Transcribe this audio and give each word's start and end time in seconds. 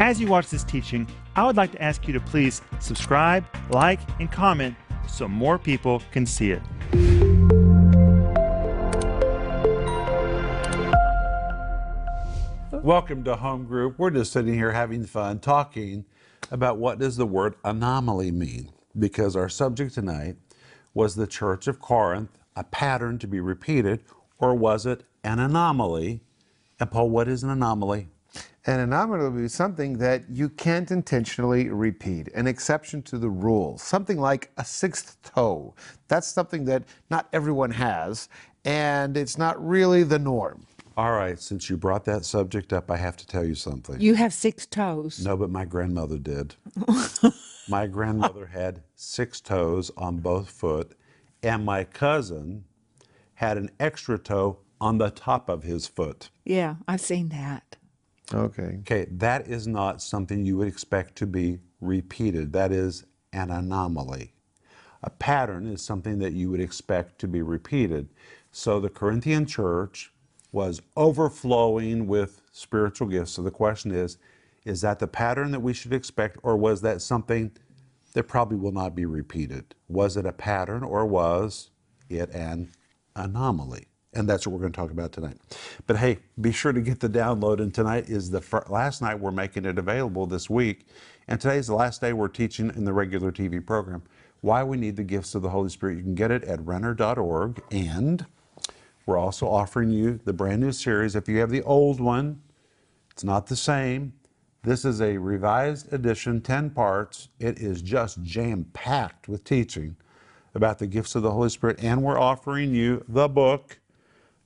As 0.00 0.20
you 0.20 0.26
watch 0.26 0.50
this 0.50 0.64
teaching, 0.64 1.06
I 1.36 1.46
would 1.46 1.56
like 1.56 1.70
to 1.70 1.80
ask 1.80 2.08
you 2.08 2.12
to 2.14 2.20
please 2.20 2.62
subscribe, 2.80 3.44
like, 3.70 4.00
and 4.18 4.30
comment 4.30 4.74
so 5.06 5.28
more 5.28 5.56
people 5.56 6.02
can 6.10 6.26
see 6.26 6.50
it. 6.50 6.62
Welcome 12.72 13.22
to 13.22 13.36
Home 13.36 13.66
Group. 13.66 13.96
We're 13.96 14.10
just 14.10 14.32
sitting 14.32 14.54
here 14.54 14.72
having 14.72 15.06
fun 15.06 15.38
talking 15.38 16.04
about 16.50 16.78
what 16.78 16.98
does 16.98 17.16
the 17.16 17.24
word 17.24 17.54
anomaly 17.64 18.32
mean 18.32 18.72
because 18.98 19.36
our 19.36 19.48
subject 19.48 19.94
tonight 19.94 20.34
was 20.92 21.14
the 21.14 21.28
church 21.28 21.68
of 21.68 21.80
Corinth 21.80 22.36
a 22.56 22.64
pattern 22.64 23.16
to 23.20 23.28
be 23.28 23.38
repeated 23.38 24.02
or 24.38 24.56
was 24.56 24.86
it 24.86 25.04
an 25.22 25.38
anomaly? 25.38 26.20
And 26.80 26.90
Paul, 26.90 27.10
what 27.10 27.28
is 27.28 27.44
an 27.44 27.50
anomaly? 27.50 28.08
An 28.66 28.80
anomaly 28.80 29.24
would 29.24 29.42
be 29.42 29.48
something 29.48 29.98
that 29.98 30.24
you 30.30 30.48
can't 30.48 30.90
intentionally 30.90 31.68
repeat, 31.68 32.28
an 32.34 32.46
exception 32.46 33.02
to 33.02 33.18
the 33.18 33.28
rule, 33.28 33.76
something 33.76 34.18
like 34.18 34.52
a 34.56 34.64
sixth 34.64 35.18
toe. 35.22 35.74
That's 36.08 36.26
something 36.26 36.64
that 36.64 36.84
not 37.10 37.28
everyone 37.34 37.72
has, 37.72 38.30
and 38.64 39.18
it's 39.18 39.36
not 39.36 39.62
really 39.62 40.02
the 40.02 40.18
norm. 40.18 40.66
All 40.96 41.12
right, 41.12 41.38
since 41.38 41.68
you 41.68 41.76
brought 41.76 42.06
that 42.06 42.24
subject 42.24 42.72
up, 42.72 42.90
I 42.90 42.96
have 42.96 43.18
to 43.18 43.26
tell 43.26 43.44
you 43.44 43.54
something. 43.54 44.00
You 44.00 44.14
have 44.14 44.32
six 44.32 44.64
toes. 44.64 45.22
No, 45.22 45.36
but 45.36 45.50
my 45.50 45.66
grandmother 45.66 46.16
did. 46.16 46.54
my 47.68 47.86
grandmother 47.86 48.46
had 48.46 48.82
six 48.94 49.42
toes 49.42 49.90
on 49.96 50.18
both 50.18 50.48
foot, 50.48 50.96
and 51.42 51.66
my 51.66 51.84
cousin 51.84 52.64
had 53.34 53.58
an 53.58 53.70
extra 53.78 54.18
toe 54.18 54.60
on 54.80 54.96
the 54.96 55.10
top 55.10 55.50
of 55.50 55.64
his 55.64 55.86
foot. 55.86 56.30
Yeah, 56.44 56.76
I've 56.88 57.02
seen 57.02 57.28
that. 57.30 57.76
Okay. 58.32 58.78
Okay, 58.80 59.06
that 59.10 59.48
is 59.48 59.66
not 59.66 60.00
something 60.00 60.44
you 60.44 60.56
would 60.56 60.68
expect 60.68 61.16
to 61.16 61.26
be 61.26 61.58
repeated. 61.80 62.52
That 62.52 62.72
is 62.72 63.04
an 63.32 63.50
anomaly. 63.50 64.32
A 65.02 65.10
pattern 65.10 65.66
is 65.66 65.82
something 65.82 66.18
that 66.20 66.32
you 66.32 66.50
would 66.50 66.60
expect 66.60 67.18
to 67.20 67.28
be 67.28 67.42
repeated. 67.42 68.08
So 68.52 68.80
the 68.80 68.88
Corinthian 68.88 69.46
church 69.46 70.12
was 70.52 70.80
overflowing 70.96 72.06
with 72.06 72.40
spiritual 72.52 73.08
gifts. 73.08 73.32
So 73.32 73.42
the 73.42 73.50
question 73.50 73.90
is 73.90 74.18
is 74.64 74.80
that 74.80 74.98
the 74.98 75.06
pattern 75.06 75.50
that 75.50 75.60
we 75.60 75.74
should 75.74 75.92
expect, 75.92 76.38
or 76.42 76.56
was 76.56 76.80
that 76.80 77.02
something 77.02 77.50
that 78.14 78.24
probably 78.24 78.56
will 78.56 78.72
not 78.72 78.94
be 78.94 79.04
repeated? 79.04 79.74
Was 79.88 80.16
it 80.16 80.24
a 80.24 80.32
pattern, 80.32 80.82
or 80.82 81.04
was 81.04 81.70
it 82.08 82.30
an 82.30 82.72
anomaly? 83.14 83.88
And 84.14 84.28
that's 84.28 84.46
what 84.46 84.52
we're 84.52 84.60
going 84.60 84.72
to 84.72 84.76
talk 84.76 84.90
about 84.90 85.12
tonight. 85.12 85.38
But 85.86 85.96
hey, 85.96 86.18
be 86.40 86.52
sure 86.52 86.72
to 86.72 86.80
get 86.80 87.00
the 87.00 87.08
download. 87.08 87.60
And 87.60 87.74
tonight 87.74 88.08
is 88.08 88.30
the 88.30 88.40
fir- 88.40 88.64
last 88.68 89.02
night 89.02 89.18
we're 89.18 89.30
making 89.30 89.64
it 89.64 89.78
available 89.78 90.26
this 90.26 90.48
week. 90.48 90.86
And 91.26 91.40
today's 91.40 91.66
the 91.66 91.74
last 91.74 92.00
day 92.00 92.12
we're 92.12 92.28
teaching 92.28 92.70
in 92.70 92.84
the 92.84 92.92
regular 92.92 93.32
TV 93.32 93.64
program. 93.64 94.02
Why 94.40 94.62
we 94.62 94.76
need 94.76 94.96
the 94.96 95.04
gifts 95.04 95.34
of 95.34 95.42
the 95.42 95.50
Holy 95.50 95.70
Spirit. 95.70 95.96
You 95.96 96.02
can 96.02 96.14
get 96.14 96.30
it 96.30 96.44
at 96.44 96.64
renner.org. 96.64 97.62
And 97.70 98.26
we're 99.06 99.18
also 99.18 99.48
offering 99.48 99.90
you 99.90 100.20
the 100.24 100.32
brand 100.32 100.62
new 100.62 100.72
series. 100.72 101.16
If 101.16 101.28
you 101.28 101.38
have 101.38 101.50
the 101.50 101.62
old 101.62 102.00
one, 102.00 102.42
it's 103.10 103.24
not 103.24 103.46
the 103.46 103.56
same. 103.56 104.14
This 104.62 104.84
is 104.84 105.00
a 105.02 105.18
revised 105.18 105.92
edition, 105.92 106.40
10 106.40 106.70
parts. 106.70 107.28
It 107.38 107.58
is 107.58 107.82
just 107.82 108.22
jam 108.22 108.66
packed 108.72 109.28
with 109.28 109.44
teaching 109.44 109.96
about 110.54 110.78
the 110.78 110.86
gifts 110.86 111.14
of 111.14 111.22
the 111.22 111.32
Holy 111.32 111.50
Spirit. 111.50 111.78
And 111.82 112.02
we're 112.02 112.18
offering 112.18 112.74
you 112.74 113.04
the 113.08 113.28
book 113.28 113.78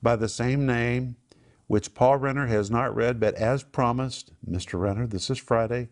by 0.01 0.15
the 0.15 0.29
same 0.29 0.65
name, 0.65 1.15
which 1.67 1.93
Paul 1.93 2.17
Renner 2.17 2.47
has 2.47 2.71
not 2.71 2.95
read, 2.95 3.19
but 3.19 3.35
as 3.35 3.63
promised, 3.63 4.31
Mr. 4.49 4.79
Renner, 4.79 5.05
this 5.07 5.29
is 5.29 5.37
Friday, 5.37 5.89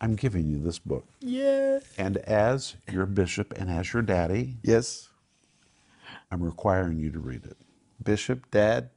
I'm 0.00 0.16
giving 0.16 0.46
you 0.48 0.58
this 0.58 0.78
book. 0.80 1.06
Yeah. 1.20 1.78
And 1.96 2.16
as 2.18 2.76
your 2.90 3.06
bishop 3.06 3.54
and 3.56 3.70
as 3.70 3.92
your 3.92 4.02
daddy, 4.02 4.56
Yes. 4.62 5.08
I'm 6.30 6.42
requiring 6.42 6.98
you 6.98 7.10
to 7.10 7.18
read 7.18 7.44
it. 7.44 7.58
Bishop, 8.02 8.50
dad, 8.50 8.88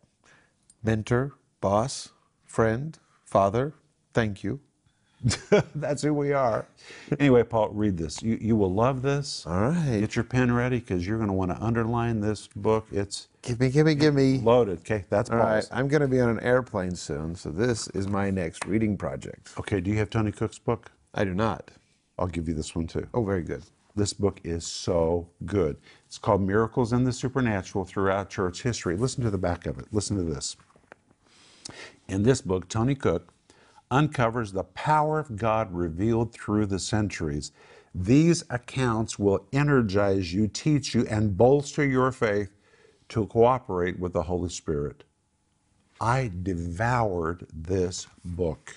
mentor, 0.84 1.34
boss, 1.62 2.10
friend, 2.46 2.98
father, 3.26 3.74
thank 4.14 4.44
you. 4.44 4.62
That's 5.76 6.02
who 6.04 6.14
we 6.14 6.32
are. 6.34 6.66
Anyway, 7.20 7.44
Paul, 7.44 7.70
read 7.70 7.98
this. 7.98 8.22
You, 8.24 8.38
you 8.40 8.56
will 8.56 8.74
love 8.74 9.02
this. 9.02 9.46
All 9.46 9.70
right. 9.70 10.00
Get 10.00 10.16
your 10.16 10.24
pen 10.24 10.54
ready 10.54 10.80
because 10.80 11.06
you're 11.06 11.18
going 11.18 11.28
to 11.30 11.34
want 11.34 11.52
to 11.52 11.62
underline 11.62 12.22
this 12.22 12.48
book. 12.56 12.88
It's 12.92 13.28
Give 13.46 13.60
me, 13.60 13.70
give 13.70 13.86
me, 13.86 13.94
give 13.94 14.16
me. 14.16 14.40
loaded. 14.40 14.80
Okay, 14.80 15.06
that's 15.10 15.30
All 15.30 15.38
right. 15.38 15.64
I'm 15.72 15.88
going 15.88 16.02
to 16.02 16.08
be 16.08 16.20
on 16.20 16.30
an 16.30 16.40
airplane 16.40 16.96
soon, 16.96 17.36
so 17.36 17.52
this 17.52 17.88
is 17.90 18.08
my 18.08 18.32
next 18.32 18.66
reading 18.66 18.98
project. 18.98 19.52
Okay, 19.60 19.80
do 19.80 19.92
you 19.92 19.98
have 20.00 20.10
Tony 20.10 20.32
Cook's 20.32 20.58
book? 20.58 20.92
I 21.14 21.26
do 21.26 21.36
not. 21.36 21.70
I'll 22.18 22.26
give 22.26 22.48
you 22.48 22.56
this 22.56 22.76
one 22.76 22.88
too. 22.88 23.08
Oh, 23.14 23.24
very 23.24 23.44
good. 23.44 23.62
This 23.96 24.14
book 24.14 24.42
is 24.44 24.66
so 24.66 25.30
good. 25.46 25.78
It's 26.08 26.18
called 26.18 26.42
Miracles 26.42 26.92
and 26.92 27.06
the 27.06 27.14
Supernatural 27.14 27.86
Throughout 27.86 28.32
Church 28.32 28.64
History. 28.64 28.98
Listen 28.98 29.24
to 29.24 29.30
the 29.30 29.38
back 29.38 29.68
of 29.68 29.78
it. 29.78 29.86
Listen 29.92 30.18
to 30.18 30.24
this. 30.24 30.58
In 32.08 32.24
this 32.24 32.42
book, 32.42 32.68
Tony 32.68 32.96
Cook 32.96 33.32
uncovers 33.92 34.54
the 34.54 34.64
power 34.64 35.20
of 35.20 35.38
God 35.38 35.72
revealed 35.72 36.34
through 36.34 36.66
the 36.66 36.80
centuries. 36.80 37.52
These 37.94 38.44
accounts 38.50 39.20
will 39.20 39.46
energize 39.54 40.34
you, 40.34 40.48
teach 40.48 40.96
you, 40.96 41.06
and 41.08 41.38
bolster 41.38 41.86
your 41.86 42.12
faith 42.12 42.55
to 43.10 43.26
cooperate 43.28 44.00
with 44.00 44.14
the 44.14 44.24
Holy 44.24 44.50
Spirit. 44.50 45.04
I 46.02 46.32
devoured 46.44 47.48
this 47.54 48.08
book. 48.24 48.76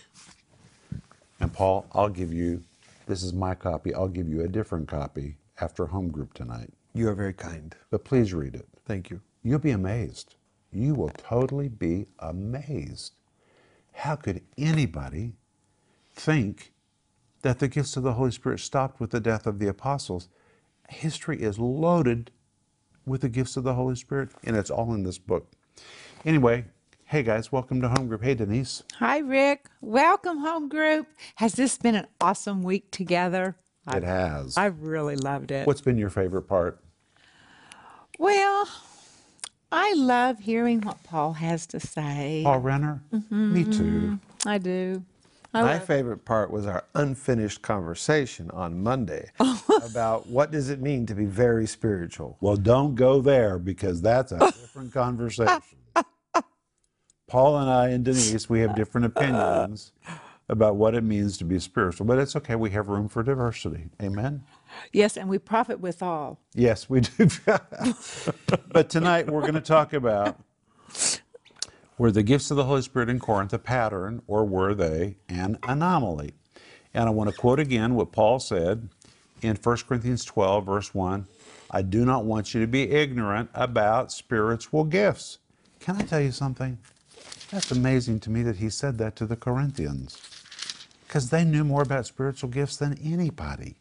And 1.40 1.52
Paul, 1.52 1.86
I'll 1.92 2.08
give 2.08 2.32
you, 2.32 2.62
this 3.06 3.22
is 3.22 3.32
my 3.32 3.54
copy, 3.54 3.94
I'll 3.94 4.08
give 4.08 4.28
you 4.28 4.42
a 4.42 4.48
different 4.48 4.88
copy 4.88 5.36
after 5.60 5.86
home 5.86 6.10
group 6.10 6.34
tonight. 6.34 6.70
You 6.94 7.08
are 7.08 7.14
very 7.14 7.32
kind. 7.32 7.74
But 7.90 8.04
please 8.04 8.34
read 8.34 8.54
it. 8.54 8.66
Thank 8.86 9.10
you. 9.10 9.20
You'll 9.42 9.58
be 9.58 9.70
amazed. 9.70 10.34
You 10.72 10.94
will 10.94 11.10
totally 11.10 11.68
be 11.68 12.06
amazed. 12.18 13.14
How 13.92 14.16
could 14.16 14.42
anybody 14.56 15.32
think 16.14 16.72
that 17.42 17.58
the 17.58 17.68
gifts 17.68 17.96
of 17.96 18.02
the 18.02 18.12
Holy 18.12 18.30
Spirit 18.30 18.60
stopped 18.60 19.00
with 19.00 19.10
the 19.10 19.20
death 19.20 19.46
of 19.46 19.58
the 19.58 19.68
apostles? 19.68 20.28
History 20.88 21.40
is 21.42 21.58
loaded 21.58 22.30
with 23.08 23.22
the 23.22 23.28
gifts 23.28 23.56
of 23.56 23.64
the 23.64 23.74
Holy 23.74 23.96
Spirit, 23.96 24.30
and 24.44 24.56
it's 24.56 24.70
all 24.70 24.94
in 24.94 25.02
this 25.02 25.18
book. 25.18 25.50
Anyway, 26.24 26.66
hey 27.06 27.22
guys, 27.22 27.50
welcome 27.50 27.80
to 27.80 27.88
Home 27.88 28.08
Group. 28.08 28.22
Hey 28.22 28.34
Denise. 28.34 28.82
Hi, 28.98 29.18
Rick. 29.18 29.68
Welcome, 29.80 30.38
home 30.38 30.68
group. 30.68 31.06
Has 31.36 31.54
this 31.54 31.78
been 31.78 31.94
an 31.94 32.06
awesome 32.20 32.62
week 32.62 32.90
together? 32.90 33.56
It 33.90 34.02
has. 34.02 34.56
I 34.58 34.66
really 34.66 35.16
loved 35.16 35.50
it. 35.50 35.66
What's 35.66 35.80
been 35.80 35.96
your 35.96 36.10
favorite 36.10 36.42
part? 36.42 36.78
Well, 38.18 38.68
I 39.72 39.94
love 39.94 40.40
hearing 40.40 40.80
what 40.82 41.02
Paul 41.04 41.34
has 41.34 41.66
to 41.68 41.80
say. 41.80 42.42
Paul 42.44 42.58
Renner? 42.58 43.02
Mm-hmm. 43.12 43.54
Me 43.54 43.64
too. 43.64 43.70
Mm-hmm. 43.70 44.48
I 44.48 44.58
do. 44.58 45.04
I 45.54 45.62
My 45.62 45.72
love- 45.74 45.84
favorite 45.84 46.24
part 46.24 46.50
was 46.50 46.66
our 46.66 46.84
unfinished 46.94 47.62
conversation 47.62 48.50
on 48.50 48.82
Monday 48.82 49.30
oh. 49.40 49.80
about 49.84 50.26
what 50.26 50.50
does 50.50 50.68
it 50.68 50.80
mean 50.80 51.06
to 51.06 51.14
be 51.14 51.24
very 51.24 51.66
spiritual. 51.66 52.36
Well, 52.40 52.56
don't 52.56 52.94
go 52.94 53.20
there 53.20 53.58
because 53.58 54.02
that's 54.02 54.32
a 54.32 54.38
different 54.38 54.92
conversation. 54.92 55.62
Paul 57.28 57.58
and 57.58 57.70
I 57.70 57.88
and 57.88 58.04
Denise, 58.04 58.48
we 58.48 58.60
have 58.60 58.74
different 58.74 59.06
opinions 59.06 59.92
about 60.48 60.76
what 60.76 60.94
it 60.94 61.04
means 61.04 61.36
to 61.38 61.44
be 61.44 61.58
spiritual, 61.58 62.06
but 62.06 62.18
it's 62.18 62.34
okay. 62.36 62.54
We 62.56 62.70
have 62.70 62.88
room 62.88 63.08
for 63.08 63.22
diversity. 63.22 63.90
Amen. 64.02 64.42
yes, 64.92 65.16
and 65.18 65.28
we 65.28 65.38
profit 65.38 65.80
with 65.80 66.02
all. 66.02 66.40
Yes, 66.54 66.88
we 66.88 67.00
do. 67.00 67.28
but 68.72 68.88
tonight 68.88 69.26
we're 69.30 69.42
going 69.42 69.54
to 69.54 69.60
talk 69.60 69.92
about 69.92 70.40
were 71.98 72.12
the 72.12 72.22
gifts 72.22 72.50
of 72.50 72.56
the 72.56 72.64
Holy 72.64 72.82
Spirit 72.82 73.08
in 73.08 73.18
Corinth 73.18 73.52
a 73.52 73.58
pattern 73.58 74.22
or 74.26 74.44
were 74.44 74.74
they 74.74 75.16
an 75.28 75.58
anomaly? 75.64 76.32
And 76.94 77.08
I 77.08 77.10
want 77.10 77.28
to 77.28 77.36
quote 77.36 77.60
again 77.60 77.94
what 77.94 78.12
Paul 78.12 78.38
said 78.38 78.88
in 79.42 79.56
1 79.56 79.76
Corinthians 79.88 80.24
12, 80.24 80.64
verse 80.64 80.94
1 80.94 81.26
I 81.70 81.82
do 81.82 82.06
not 82.06 82.24
want 82.24 82.54
you 82.54 82.60
to 82.62 82.66
be 82.66 82.90
ignorant 82.90 83.50
about 83.52 84.10
spiritual 84.10 84.84
gifts. 84.84 85.38
Can 85.80 85.96
I 85.96 86.02
tell 86.02 86.20
you 86.20 86.32
something? 86.32 86.78
That's 87.50 87.70
amazing 87.70 88.20
to 88.20 88.30
me 88.30 88.42
that 88.44 88.56
he 88.56 88.70
said 88.70 88.96
that 88.98 89.16
to 89.16 89.26
the 89.26 89.36
Corinthians 89.36 90.18
because 91.06 91.30
they 91.30 91.44
knew 91.44 91.64
more 91.64 91.82
about 91.82 92.06
spiritual 92.06 92.50
gifts 92.50 92.76
than 92.76 92.98
anybody. 93.02 93.76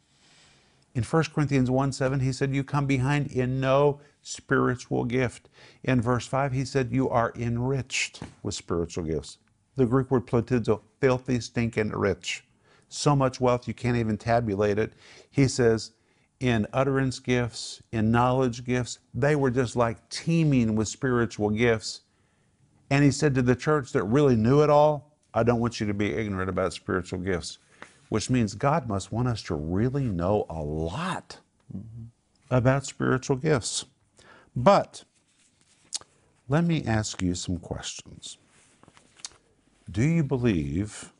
In 0.95 1.03
1 1.03 1.23
Corinthians 1.35 1.69
1 1.69 1.91
7, 1.91 2.21
he 2.21 2.31
said, 2.31 2.55
You 2.55 2.63
come 2.63 2.87
behind 2.87 3.27
in 3.27 3.59
no 3.59 3.99
spiritual 4.27 5.05
gift. 5.05 5.49
In 5.83 6.01
verse 6.01 6.27
5, 6.27 6.51
he 6.51 6.65
said, 6.65 6.91
You 6.91 7.09
are 7.09 7.33
enriched 7.35 8.21
with 8.43 8.55
spiritual 8.55 9.05
gifts. 9.05 9.37
The 9.75 9.85
Greek 9.85 10.11
word 10.11 10.27
ploutizo, 10.27 10.81
filthy, 10.99 11.39
stinking 11.39 11.91
rich. 11.91 12.43
So 12.89 13.15
much 13.15 13.39
wealth 13.39 13.67
you 13.67 13.73
can't 13.73 13.97
even 13.97 14.17
tabulate 14.17 14.79
it. 14.79 14.93
He 15.29 15.47
says, 15.47 15.91
in 16.39 16.67
utterance 16.71 17.19
gifts, 17.19 17.81
in 17.91 18.11
knowledge 18.11 18.63
gifts, 18.63 18.99
they 19.13 19.35
were 19.35 19.49
just 19.49 19.75
like 19.75 20.07
teeming 20.09 20.75
with 20.75 20.87
spiritual 20.87 21.49
gifts. 21.49 22.01
And 22.89 23.03
he 23.03 23.11
said 23.11 23.33
to 23.35 23.41
the 23.41 23.55
church 23.55 23.91
that 23.93 24.03
really 24.03 24.35
knew 24.35 24.61
it 24.61 24.69
all, 24.69 25.17
I 25.33 25.43
don't 25.43 25.59
want 25.59 25.79
you 25.79 25.87
to 25.87 25.93
be 25.93 26.13
ignorant 26.13 26.49
about 26.49 26.73
spiritual 26.73 27.19
gifts, 27.19 27.57
which 28.09 28.29
means 28.29 28.55
God 28.55 28.87
must 28.87 29.11
want 29.11 29.27
us 29.27 29.41
to 29.43 29.55
really 29.55 30.05
know 30.05 30.45
a 30.49 30.61
lot 30.61 31.39
mm-hmm. 31.75 32.05
about 32.49 32.85
spiritual 32.85 33.35
gifts. 33.35 33.85
But 34.57 35.03
let 36.49 36.63
me 36.63 36.83
ask 36.83 37.21
you 37.21 37.35
some 37.35 37.57
questions. 37.57 38.39
Do 39.91 40.01
you 40.01 40.23
believe 40.23 41.13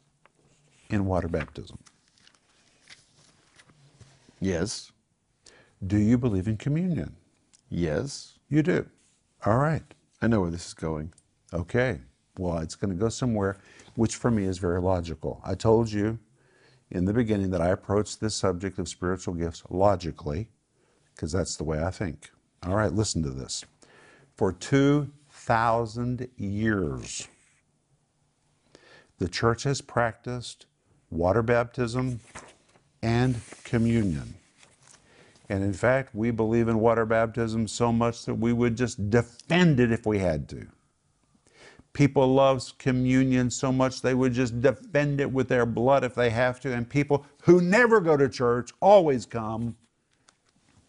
in 0.89 1.05
water 1.05 1.27
baptism? 1.27 1.77
Yes. 4.39 4.91
Do 5.85 5.97
you 5.97 6.17
believe 6.17 6.47
in 6.47 6.57
communion? 6.57 7.15
Yes. 7.69 8.39
You 8.49 8.63
do. 8.63 8.87
All 9.45 9.59
right. 9.59 9.83
I 10.19 10.25
know 10.25 10.41
where 10.41 10.49
this 10.49 10.65
is 10.69 10.73
going. 10.73 11.13
Okay. 11.53 12.01
Well, 12.39 12.57
it's 12.57 12.73
going 12.73 12.89
to 12.89 12.99
go 12.99 13.09
somewhere, 13.09 13.59
which 13.93 14.15
for 14.15 14.31
me 14.31 14.45
is 14.45 14.57
very 14.57 14.81
logical. 14.81 15.41
I 15.45 15.53
told 15.53 15.91
you 15.91 16.17
in 16.89 17.05
the 17.05 17.13
beginning 17.13 17.51
that 17.51 17.61
I 17.61 17.67
approach 17.67 18.17
this 18.17 18.33
subject 18.33 18.79
of 18.79 18.89
spiritual 18.89 19.35
gifts 19.35 19.61
logically, 19.69 20.49
because 21.13 21.31
that's 21.31 21.55
the 21.55 21.65
way 21.65 21.83
I 21.83 21.91
think. 21.91 22.31
All 22.63 22.75
right, 22.75 22.92
listen 22.92 23.24
to 23.24 23.30
this. 23.30 23.65
For 24.36 24.51
2,000 24.51 26.27
years, 26.38 27.27
the 29.19 29.27
church 29.27 29.63
has 29.63 29.81
practiced 29.81 30.65
water 31.09 31.42
baptism 31.42 32.19
and 33.01 33.39
communion. 33.63 34.36
And 35.50 35.63
in 35.63 35.74
fact, 35.74 36.13
we 36.13 36.31
believe 36.31 36.68
in 36.68 36.80
water 36.80 37.06
baptism 37.06 37.68
so 37.68 37.92
much 37.92 38.25
that 38.25 38.36
we 38.36 38.51
would 38.54 38.75
just 38.75 39.09
defend 39.09 39.80
it 39.80 39.92
if 39.92 40.06
we 40.06 40.19
had 40.19 40.50
to. 40.50 40.68
People 41.94 42.33
love 42.33 42.77
communion 42.77 43.50
so 43.50 43.71
much 43.71 44.01
they 44.01 44.13
would 44.13 44.33
just 44.33 44.62
defend 44.62 45.19
it 45.19 45.31
with 45.31 45.48
their 45.48 45.65
blood 45.65 46.04
if 46.04 46.13
they 46.13 46.30
have 46.30 46.59
to. 46.59 46.74
And 46.74 46.88
people 46.88 47.25
who 47.44 47.62
never 47.62 48.01
go 48.01 48.18
to 48.18 48.30
church 48.30 48.71
always 48.81 49.25
come 49.25 49.75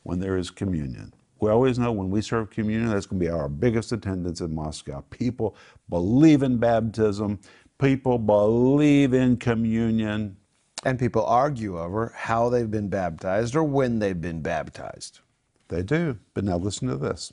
when 0.03 0.19
there 0.19 0.37
is 0.37 0.51
communion. 0.51 1.15
We 1.41 1.51
always 1.51 1.79
know 1.79 1.93
when 1.93 2.11
we 2.11 2.21
serve 2.21 2.51
communion, 2.51 2.91
that's 2.91 3.07
going 3.07 3.21
to 3.21 3.27
be 3.27 3.31
our 3.31 3.49
biggest 3.49 3.93
attendance 3.93 4.41
in 4.41 4.55
Moscow. 4.55 5.05
People 5.11 5.57
believe 5.89 6.43
in 6.43 6.59
baptism, 6.59 7.39
people 7.79 8.19
believe 8.19 9.15
in 9.15 9.37
communion. 9.37 10.37
And 10.85 10.97
people 10.99 11.25
argue 11.27 11.79
over 11.79 12.13
how 12.15 12.49
they've 12.49 12.71
been 12.71 12.89
baptized 12.89 13.57
or 13.57 13.65
when 13.65 13.99
they've 13.99 14.21
been 14.21 14.43
baptized. 14.43 15.21
They 15.69 15.83
do. 15.83 16.19
But 16.35 16.45
now 16.45 16.57
listen 16.57 16.89
to 16.89 16.97
this. 16.97 17.33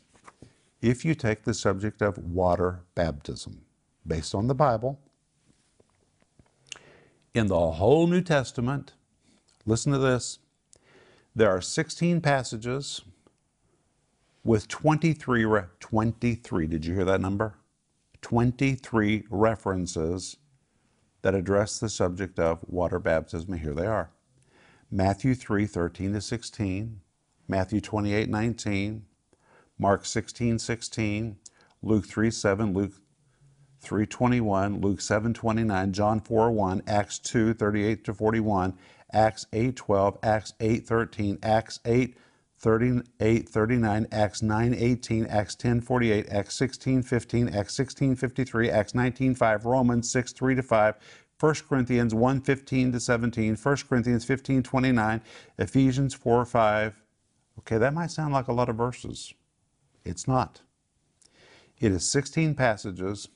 If 0.82 1.06
you 1.06 1.14
take 1.14 1.44
the 1.44 1.54
subject 1.54 2.02
of 2.02 2.18
water 2.18 2.82
baptism, 2.96 3.62
based 4.06 4.34
on 4.34 4.48
the 4.48 4.56
Bible, 4.56 5.00
in 7.34 7.48
the 7.48 7.72
whole 7.72 8.08
New 8.08 8.22
Testament, 8.22 8.94
listen 9.66 9.92
to 9.92 10.00
this. 10.00 10.40
There 11.36 11.50
are 11.50 11.62
16 11.62 12.22
passages 12.22 13.02
with 14.46 14.68
23, 14.68 15.44
re- 15.44 15.64
23, 15.80 16.68
did 16.68 16.86
you 16.86 16.94
hear 16.94 17.04
that 17.04 17.20
number? 17.20 17.56
23 18.22 19.26
references 19.30 20.38
that 21.24 21.34
address 21.34 21.80
the 21.80 21.90
subject 21.90 22.40
of 22.40 22.64
water 22.68 23.00
baptism. 23.00 23.54
And 23.54 23.62
here 23.62 23.74
they 23.74 23.88
are 23.88 24.12
Matthew 24.92 25.34
3 25.34 25.66
13 25.66 26.14
to 26.14 26.22
16, 26.22 27.02
Matthew 27.48 27.82
28 27.82 28.30
19, 28.30 29.06
Mark 29.80 30.06
16 30.06 30.60
16, 30.60 31.38
Luke 31.82 32.06
3 32.06 32.30
7, 32.30 32.74
Luke 32.74 32.94
3 33.80 34.06
21, 34.06 34.80
Luke 34.80 35.02
7 35.02 35.34
29, 35.34 35.92
John 35.92 36.20
4 36.20 36.52
1, 36.52 36.84
Acts 36.86 37.18
2 37.18 37.56
38 37.56 38.04
to 38.04 38.14
41, 38.14 38.78
Acts 39.12 39.48
8 39.52 39.76
12, 39.76 40.18
Acts 40.22 40.54
8 40.60 40.88
13, 40.88 41.40
Acts 41.42 41.80
8 41.84 42.16
38 42.66 43.48
39, 43.48 44.08
Acts 44.12 44.42
9 44.42 44.74
18, 44.74 45.26
Acts 45.28 45.54
10 45.54 45.82
48, 45.82 46.26
Acts 46.32 46.56
16 46.56 47.04
15, 47.04 47.50
Acts 47.50 47.76
16 47.76 48.16
53, 48.16 48.72
Acts 48.72 48.96
19 48.96 49.36
5, 49.36 49.66
Romans 49.66 50.10
6 50.10 50.34
3 50.34 50.56
to 50.56 50.64
5, 50.64 50.96
1 51.40 51.56
Corinthians 51.70 52.16
1 52.16 52.42
15 52.42 52.92
to 52.92 53.00
17, 53.00 53.56
1 53.56 53.78
Corinthians 53.88 54.26
15 54.26 54.64
29, 54.64 55.22
Ephesians 55.60 56.16
4 56.16 56.44
5. 56.44 57.04
Okay, 57.60 57.78
that 57.78 57.94
might 57.94 58.10
sound 58.10 58.34
like 58.34 58.48
a 58.48 58.54
lot 58.54 58.68
of 58.68 58.78
verses. 58.78 59.36
It's 60.04 60.28
not. 60.28 60.62
It 61.80 61.92
is 61.92 62.10
16 62.10 62.56
passages 62.56 63.28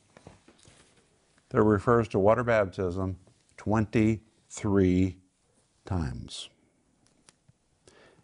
that 1.50 1.62
refers 1.62 2.08
to 2.08 2.18
water 2.18 2.44
baptism 2.44 3.20
23 3.58 5.18
times. 5.86 6.50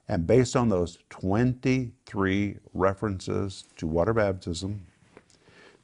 And 0.08 0.28
based 0.28 0.56
on 0.56 0.70
those 0.70 1.00
23 1.10 2.58
references 2.74 3.66
to 3.78 3.88
water 3.88 4.14
baptism, 4.14 4.86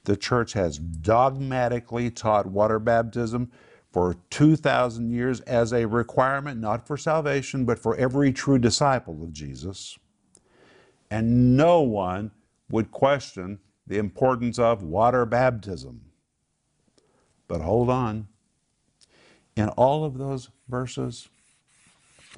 the 0.03 0.15
church 0.15 0.53
has 0.53 0.77
dogmatically 0.77 2.09
taught 2.12 2.45
water 2.45 2.79
baptism 2.79 3.51
for 3.91 4.15
2,000 4.29 5.12
years 5.12 5.41
as 5.41 5.73
a 5.73 5.85
requirement, 5.85 6.59
not 6.59 6.88
for 6.88 6.97
salvation, 6.97 7.65
but 7.65 7.77
for 7.77 7.95
every 7.97 8.31
true 8.31 8.57
disciple 8.57 9.21
of 9.23 9.33
Jesus. 9.33 9.97
And 11.09 11.57
no 11.57 11.81
one 11.81 12.31
would 12.69 12.91
question 12.91 13.59
the 13.85 13.97
importance 13.97 14.57
of 14.57 14.83
water 14.83 15.25
baptism. 15.25 16.01
But 17.47 17.62
hold 17.62 17.89
on. 17.89 18.27
In 19.57 19.68
all 19.69 20.06
of 20.06 20.18
those 20.18 20.50
verses, 20.69 21.27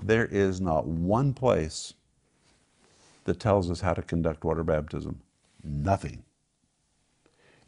there 0.01 0.25
is 0.25 0.59
not 0.59 0.87
one 0.87 1.33
place 1.33 1.93
that 3.25 3.39
tells 3.39 3.69
us 3.71 3.81
how 3.81 3.93
to 3.93 4.01
conduct 4.01 4.43
water 4.43 4.63
baptism. 4.63 5.21
Nothing. 5.63 6.23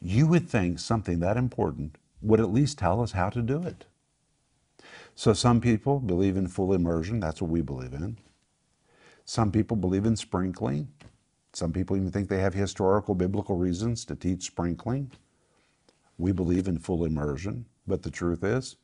You 0.02 0.28
would 0.28 0.50
think 0.50 0.80
something 0.80 1.20
that 1.20 1.38
important 1.38 1.98
would 2.22 2.40
at 2.40 2.52
least 2.54 2.78
tell 2.78 3.02
us 3.02 3.14
how 3.14 3.30
to 3.30 3.42
do 3.42 3.64
it. 3.64 3.86
So 5.16 5.34
some 5.34 5.62
people 5.62 6.00
believe 6.00 6.38
in 6.38 6.48
full 6.48 6.74
immersion, 6.74 7.20
that's 7.20 7.42
what 7.42 7.52
we 7.52 7.62
believe 7.62 7.94
in. 7.94 8.18
Some 9.26 9.52
people 9.52 9.78
believe 9.78 10.06
in 10.06 10.16
sprinkling. 10.16 10.90
Some 11.54 11.72
people 11.72 11.96
even 11.96 12.12
think 12.12 12.30
they 12.30 12.42
have 12.42 12.54
historical 12.54 13.16
biblical 13.16 13.58
reasons 13.58 14.06
to 14.06 14.16
teach 14.16 14.44
sprinkling. 14.44 15.12
We 16.18 16.32
believe 16.32 16.68
in 16.68 16.80
full 16.80 17.06
immersion, 17.06 17.66
but 17.88 18.04
the 18.04 18.12
truth 18.12 18.44
is, 18.44 18.76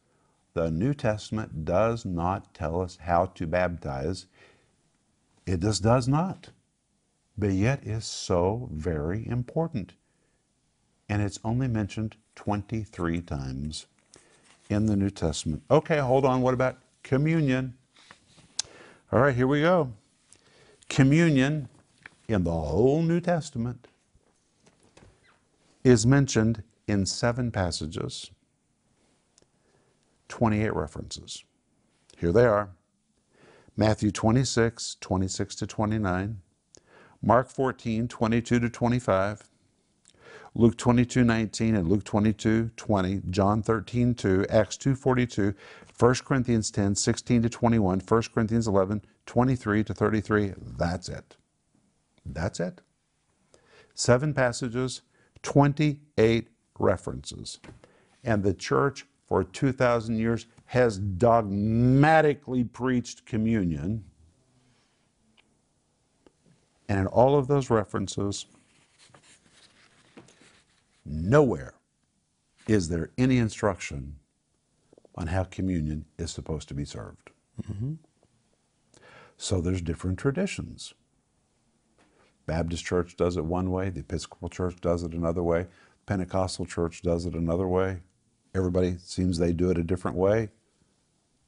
the 0.53 0.69
New 0.69 0.93
Testament 0.93 1.65
does 1.65 2.05
not 2.05 2.53
tell 2.53 2.81
us 2.81 2.97
how 3.01 3.27
to 3.27 3.47
baptize. 3.47 4.25
It 5.45 5.61
just 5.61 5.83
does 5.83 6.07
not. 6.07 6.49
But 7.37 7.51
yet 7.51 7.85
is 7.85 8.05
so 8.05 8.69
very 8.71 9.27
important. 9.27 9.93
And 11.07 11.21
it's 11.21 11.39
only 11.43 11.67
mentioned 11.67 12.15
23 12.35 13.21
times 13.21 13.87
in 14.69 14.85
the 14.85 14.95
New 14.95 15.09
Testament. 15.09 15.63
Okay, 15.69 15.97
hold 15.97 16.25
on. 16.25 16.41
What 16.41 16.53
about 16.53 16.77
communion? 17.03 17.75
All 19.11 19.19
right, 19.19 19.35
here 19.35 19.47
we 19.47 19.61
go. 19.61 19.91
Communion 20.89 21.67
in 22.27 22.43
the 22.43 22.51
whole 22.51 23.01
New 23.01 23.19
Testament 23.19 23.87
is 25.83 26.05
mentioned 26.05 26.63
in 26.87 27.05
seven 27.05 27.51
passages, 27.51 28.31
28 30.41 30.75
references. 30.75 31.43
Here 32.17 32.31
they 32.31 32.45
are 32.45 32.71
Matthew 33.77 34.09
26, 34.09 34.97
26 34.99 35.55
to 35.57 35.67
29, 35.67 36.41
Mark 37.21 37.47
14, 37.47 38.07
22 38.07 38.59
to 38.59 38.67
25, 38.67 39.49
Luke 40.55 40.77
22, 40.79 41.23
19 41.23 41.75
and 41.75 41.87
Luke 41.87 42.03
22, 42.03 42.71
20, 42.75 43.21
John 43.29 43.61
13, 43.61 44.15
2, 44.15 44.47
Acts 44.49 44.77
2, 44.77 44.95
42, 44.95 45.53
1 45.99 46.15
Corinthians 46.25 46.71
10, 46.71 46.95
16 46.95 47.43
to 47.43 47.47
21, 47.49 47.99
1 47.99 48.23
Corinthians 48.33 48.67
11, 48.67 49.03
23 49.27 49.83
to 49.83 49.93
33. 49.93 50.53
That's 50.57 51.07
it. 51.07 51.37
That's 52.25 52.59
it. 52.59 52.81
Seven 53.93 54.33
passages, 54.33 55.03
28 55.43 56.47
references. 56.79 57.59
And 58.23 58.41
the 58.41 58.55
church 58.55 59.05
for 59.31 59.45
2,000 59.45 60.17
years 60.17 60.45
has 60.65 60.97
dogmatically 60.97 62.65
preached 62.65 63.25
communion. 63.25 64.03
And 66.89 66.99
in 66.99 67.07
all 67.07 67.39
of 67.39 67.47
those 67.47 67.69
references, 67.69 68.45
nowhere 71.05 71.75
is 72.67 72.89
there 72.89 73.11
any 73.17 73.37
instruction 73.37 74.17
on 75.15 75.27
how 75.27 75.45
communion 75.45 76.03
is 76.17 76.31
supposed 76.31 76.67
to 76.67 76.73
be 76.73 76.83
served. 76.83 77.31
Mm-hmm. 77.63 77.93
So 79.37 79.61
there's 79.61 79.81
different 79.81 80.19
traditions. 80.19 80.93
Baptist 82.45 82.83
church 82.83 83.15
does 83.15 83.37
it 83.37 83.45
one 83.45 83.71
way, 83.71 83.91
the 83.91 84.01
Episcopal 84.01 84.49
church 84.49 84.81
does 84.81 85.03
it 85.03 85.13
another 85.13 85.41
way, 85.41 85.67
Pentecostal 86.05 86.65
church 86.65 87.01
does 87.01 87.25
it 87.25 87.33
another 87.33 87.69
way. 87.69 88.01
Everybody 88.53 88.97
seems 88.99 89.37
they 89.37 89.53
do 89.53 89.69
it 89.69 89.77
a 89.77 89.83
different 89.83 90.17
way. 90.17 90.49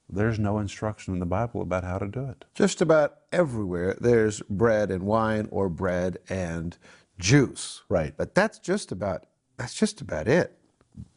There's 0.10 0.38
no 0.38 0.60
instruction 0.60 1.14
in 1.14 1.20
the 1.20 1.26
Bible 1.26 1.62
about 1.62 1.84
how 1.84 1.98
to 1.98 2.08
do 2.08 2.26
it. 2.26 2.46
Just 2.54 2.82
about 2.82 3.20
everywhere 3.32 3.98
there's 4.00 4.42
bread 4.42 4.92
and 4.92 5.04
wine 5.04 5.48
or 5.52 5.70
bread 5.70 6.20
and 6.30 6.78
juice. 7.18 7.82
Right. 7.90 8.14
But 8.16 8.36
that's 8.36 8.60
just 8.60 8.92
about 8.92 9.26
that's 9.58 9.74
just 9.74 10.02
about 10.02 10.28
it. 10.28 10.58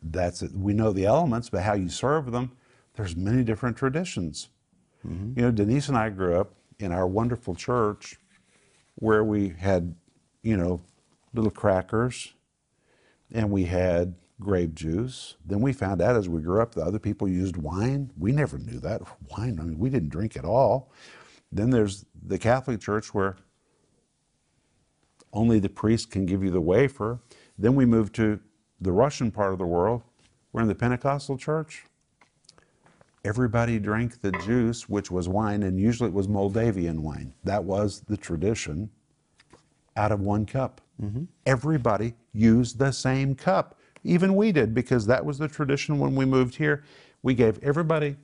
That's 0.03 0.43
it. 0.43 0.53
We 0.53 0.73
know 0.73 0.93
the 0.93 1.07
elements, 1.07 1.51
but 1.51 1.63
how 1.63 1.75
you 1.75 1.89
serve 1.89 2.33
them, 2.33 2.53
there's 2.95 3.17
many 3.17 3.45
different 3.45 3.77
traditions. 3.77 4.49
Mm-hmm. 5.07 5.39
You 5.39 5.47
know, 5.47 5.51
Denise 5.51 5.89
and 5.89 5.97
I 5.97 6.11
grew 6.11 6.39
up 6.39 6.55
in 6.79 6.93
our 6.93 7.07
wonderful 7.07 7.55
church 7.55 8.19
where 8.97 9.25
we 9.25 9.51
had, 9.59 9.95
you 10.43 10.57
know, 10.57 10.81
little 11.35 11.51
crackers 11.51 12.33
and 13.33 13.51
we 13.51 13.65
had 13.65 14.15
grape 14.41 14.75
juice. 14.75 15.37
Then 15.45 15.61
we 15.61 15.73
found 15.73 16.03
out 16.03 16.17
as 16.17 16.29
we 16.29 16.41
grew 16.41 16.61
up 16.61 16.75
that 16.75 16.87
other 16.87 16.99
people 16.99 17.29
used 17.29 17.57
wine. 17.57 18.11
We 18.19 18.33
never 18.33 18.59
knew 18.59 18.79
that. 18.81 19.03
Wine, 19.31 19.59
I 19.61 19.65
mean, 19.65 19.79
we 19.79 19.91
didn't 19.91 20.11
drink 20.11 20.37
at 20.37 20.45
all. 20.45 20.93
Then 21.51 21.71
there's 21.71 22.05
the 22.27 22.39
Catholic 22.39 22.81
Church 22.81 23.15
where 23.15 23.37
only 25.33 25.59
the 25.59 25.69
priest 25.69 26.11
can 26.11 26.27
give 26.27 26.43
you 26.43 26.51
the 26.51 26.61
wafer. 26.61 27.21
Then 27.59 27.75
we 27.75 27.85
moved 27.85 28.15
to 28.17 28.41
the 28.81 28.93
Russian 28.93 29.31
part 29.31 29.53
of 29.53 29.59
the 29.59 29.67
world. 29.67 30.03
We're 30.53 30.63
in 30.63 30.69
the 30.69 30.75
Pentecostal 30.75 31.37
church. 31.37 31.85
Everybody 33.25 33.79
drank 33.79 34.21
the 34.21 34.33
juice, 34.33 34.89
which 34.89 35.11
was 35.11 35.29
wine, 35.29 35.65
and 35.65 35.81
usually 35.81 36.09
it 36.09 36.15
was 36.15 36.29
Moldavian 36.29 37.03
wine. 37.03 37.35
That 37.45 37.65
was 37.65 38.01
the 38.07 38.17
tradition 38.17 38.91
out 39.97 40.13
of 40.13 40.21
one 40.21 40.47
cup. 40.47 40.81
Mm-hmm. 41.03 41.25
Everybody 41.45 42.15
used 42.33 42.79
the 42.79 42.93
same 42.93 43.35
cup. 43.35 43.76
Even 44.07 44.37
we 44.37 44.53
did, 44.53 44.73
because 44.73 45.07
that 45.07 45.25
was 45.25 45.39
the 45.39 45.49
tradition 45.49 45.99
when 45.99 46.15
we 46.15 46.25
moved 46.25 46.55
here. 46.55 46.85
We 47.23 47.35
gave 47.35 47.59
everybody 47.63 48.17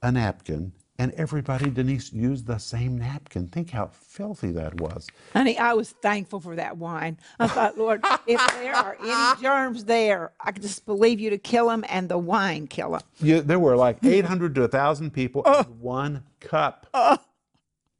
a 0.00 0.12
napkin, 0.12 0.72
and 0.96 1.12
everybody, 1.14 1.70
Denise, 1.70 2.12
used 2.12 2.46
the 2.46 2.58
same 2.58 2.96
napkin. 2.96 3.48
Think 3.48 3.70
how 3.70 3.88
filthy 3.88 4.52
that 4.52 4.80
was. 4.80 5.08
Honey, 5.32 5.58
I 5.58 5.72
was 5.72 5.90
thankful 5.90 6.38
for 6.38 6.54
that 6.54 6.76
wine. 6.76 7.18
I 7.40 7.48
thought, 7.48 7.76
Lord, 7.76 8.04
if 8.28 8.40
there 8.60 8.76
are 8.76 8.96
any 9.02 9.40
germs 9.42 9.84
there, 9.86 10.32
I 10.40 10.52
could 10.52 10.62
just 10.62 10.86
believe 10.86 11.18
you 11.18 11.30
to 11.30 11.38
kill 11.38 11.68
them 11.68 11.84
and 11.88 12.08
the 12.08 12.18
wine 12.18 12.68
kill 12.68 12.92
them. 12.92 13.00
You, 13.20 13.40
there 13.40 13.58
were 13.58 13.76
like 13.76 14.04
800 14.04 14.54
to 14.54 14.60
1,000 14.62 15.10
people 15.10 15.42
in 15.42 15.52
oh. 15.52 15.62
one 15.80 16.22
cup. 16.38 16.86
Oh. 16.94 17.18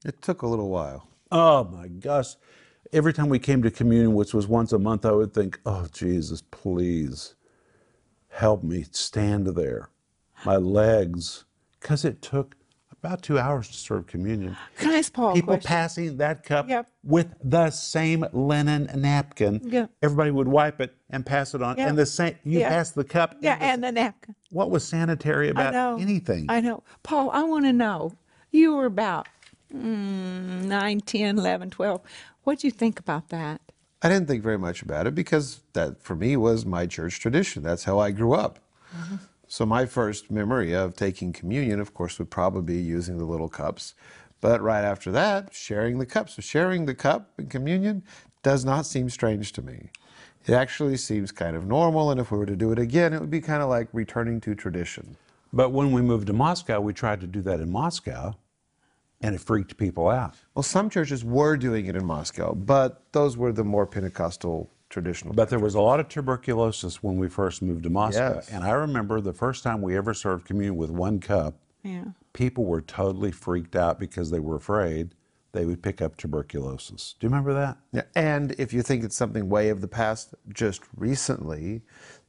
It 0.05 0.23
took 0.23 0.43
a 0.43 0.47
little 0.47 0.69
while. 0.69 1.09
Oh 1.33 1.65
my 1.65 1.89
gosh. 1.89 2.37
Every 2.95 3.13
time 3.13 3.29
we 3.29 3.41
came 3.41 3.61
to 3.65 3.73
communion, 3.73 4.15
which 4.15 4.33
was 4.33 4.47
once 4.47 4.73
a 4.73 4.79
month, 4.79 5.05
I 5.05 5.11
would 5.11 5.35
think, 5.35 5.59
oh, 5.67 5.89
Jesus, 5.93 6.43
please 6.53 7.35
help 8.29 8.63
me 8.63 8.85
stand 8.93 9.49
there. 9.49 9.89
My 10.47 10.59
legs, 10.59 11.45
because 11.81 12.05
it 12.05 12.23
took 12.23 12.55
about 12.93 13.21
two 13.21 13.37
hours 13.37 13.67
to 13.67 13.75
serve 13.75 14.07
communion. 14.07 14.57
Can 14.79 14.91
I 14.93 14.99
ask 14.99 15.13
Paul 15.13 15.35
People 15.35 15.59
passing 15.59 16.19
that 16.19 16.45
cup 16.45 16.69
Yep. 16.69 16.89
with 17.03 17.35
the 17.43 17.71
same 17.71 18.25
linen 18.33 18.89
napkin. 18.95 19.61
Yeah. 19.65 19.87
Everybody 20.01 20.31
would 20.31 20.47
wipe 20.47 20.81
it 20.81 20.95
and 21.11 21.27
pass 21.27 21.53
it 21.53 21.63
on. 21.63 21.77
Yeah. 21.77 21.89
And 21.89 21.99
the 21.99 22.07
same, 22.07 22.37
you 22.45 22.61
Yeah. 22.61 22.69
pass 22.69 22.93
the 22.93 23.03
cup. 23.03 23.35
Yeah, 23.41 23.55
and 23.55 23.83
the- 23.83 23.89
and 23.89 23.97
the 23.97 24.01
napkin. 24.03 24.37
what 24.53 24.71
was 24.71 24.85
sanitary 24.87 25.49
I 25.49 25.51
about 25.51 25.73
know. 25.73 25.99
anything? 26.01 26.47
I 26.49 26.61
know. 26.61 26.85
Paul, 27.03 27.29
I 27.33 27.43
want 27.43 27.65
to 27.65 27.73
know. 27.73 28.13
You 28.53 28.77
were 28.77 28.87
about 28.87 29.27
mm, 29.75 30.65
9, 30.65 31.01
10, 31.01 31.37
11, 31.39 31.71
12. 31.71 32.01
What'd 32.45 32.63
you 32.63 32.71
think 32.71 33.01
about 33.01 33.31
that? 33.31 33.61
I 34.03 34.09
didn't 34.11 34.29
think 34.29 34.43
very 34.43 34.59
much 34.59 34.83
about 34.83 35.07
it 35.07 35.15
because 35.15 35.61
that 35.73 36.03
for 36.03 36.15
me 36.15 36.37
was 36.37 36.67
my 36.67 36.87
church 36.87 37.19
tradition. 37.19 37.63
That's 37.63 37.85
how 37.85 37.99
I 37.99 38.11
grew 38.11 38.35
up. 38.35 38.59
Mm-hmm. 38.95 39.17
So 39.49 39.65
my 39.65 39.87
first 39.87 40.31
memory 40.31 40.75
of 40.75 40.95
taking 40.95 41.33
communion, 41.33 41.81
of 41.81 41.95
course, 41.95 42.19
would 42.19 42.31
probably 42.31 42.75
be 42.77 42.83
using 42.83 43.17
the 43.17 43.25
little 43.25 43.49
cups. 43.49 43.95
But 44.43 44.61
right 44.61 44.85
after 44.85 45.11
that, 45.13 45.55
sharing 45.55 45.99
the 45.99 46.05
cup. 46.05 46.29
So 46.29 46.43
sharing 46.43 46.85
the 46.85 46.95
cup 46.95 47.31
in 47.39 47.47
communion 47.47 48.03
does 48.43 48.63
not 48.63 48.85
seem 48.85 49.09
strange 49.09 49.53
to 49.53 49.63
me. 49.63 49.89
It 50.47 50.53
actually 50.53 50.99
seems 50.99 51.33
kind 51.33 51.57
of 51.57 51.67
normal, 51.67 52.11
and 52.11 52.21
if 52.21 52.31
we 52.31 52.37
were 52.37 52.45
to 52.45 52.57
do 52.57 52.71
it 52.73 52.79
again, 52.79 53.15
it 53.15 53.21
would 53.21 53.31
be 53.31 53.41
kind 53.41 53.63
of 53.63 53.71
like 53.71 53.89
returning 53.95 54.43
to 54.43 54.55
tradition. 54.55 55.17
But 55.51 55.71
when 55.71 55.93
we 55.93 56.03
moved 56.03 56.27
to 56.27 56.35
Moscow, 56.35 56.81
we 56.81 56.93
tried 56.93 57.23
to 57.23 57.27
do 57.27 57.41
that 57.43 57.61
in 57.61 57.71
Moscow, 57.71 58.35
and 59.25 59.35
it 59.35 59.41
freaked 59.41 59.79
people 59.79 60.09
out. 60.11 60.37
Well, 60.55 60.63
some 60.63 60.91
churches 60.91 61.25
were 61.25 61.57
doing 61.57 61.87
it 61.87 61.97
in 61.97 62.05
Moscow, 62.05 62.55
but 62.55 63.03
those 63.13 63.39
were 63.39 63.53
the 63.53 63.65
more 63.65 63.87
Pentecostal 63.87 64.71
traditional. 64.91 65.33
But 65.33 65.49
there 65.49 65.59
was 65.59 65.75
a 65.75 65.81
lot 65.81 65.99
of 65.99 66.11
tuberculosis 66.11 67.03
when 67.03 67.17
we 67.17 67.29
first 67.29 67.63
moved 67.63 67.85
to 67.85 67.91
Moscow. 67.91 68.35
Yes. 68.35 68.51
And 68.51 68.63
I 68.65 68.73
remember 68.73 69.23
the 69.23 69.33
first 69.33 69.65
time 69.65 69.81
we 69.81 69.97
ever 69.97 70.13
served 70.13 70.45
communion 70.45 70.77
with 70.77 70.91
one 70.91 71.21
cup, 71.21 71.55
Yeah. 71.83 72.05
people 72.35 72.67
were 72.67 72.83
totally 72.83 73.33
freaked 73.33 73.75
out 73.75 73.99
because 73.99 74.31
they 74.31 74.41
were 74.41 74.57
afraid 74.57 75.15
they 75.53 75.65
would 75.65 75.83
pick 75.83 76.03
up 76.03 76.19
tuberculosis. 76.19 77.15
Do 77.19 77.27
you 77.27 77.31
remember 77.31 77.55
that? 77.55 77.79
Yeah, 77.93 78.03
and 78.15 78.53
if 78.59 78.75
you 78.75 78.83
think 78.83 79.05
it's 79.05 79.17
something 79.17 79.49
way 79.49 79.71
of 79.71 79.81
the 79.81 79.89
past, 79.89 80.35
just 80.53 80.83
recently, 80.95 81.81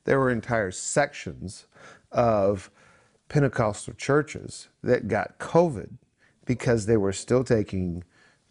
there 0.06 0.18
were 0.18 0.30
entire 0.30 0.72
sections 0.72 1.66
of 2.12 2.72
Pentecostal 3.28 3.96
churches 3.96 4.70
that 4.82 5.08
got 5.10 5.40
COVID 5.40 5.98
because 6.46 6.86
they 6.86 6.98
were 6.98 7.14
still 7.14 7.44
taking 7.44 8.04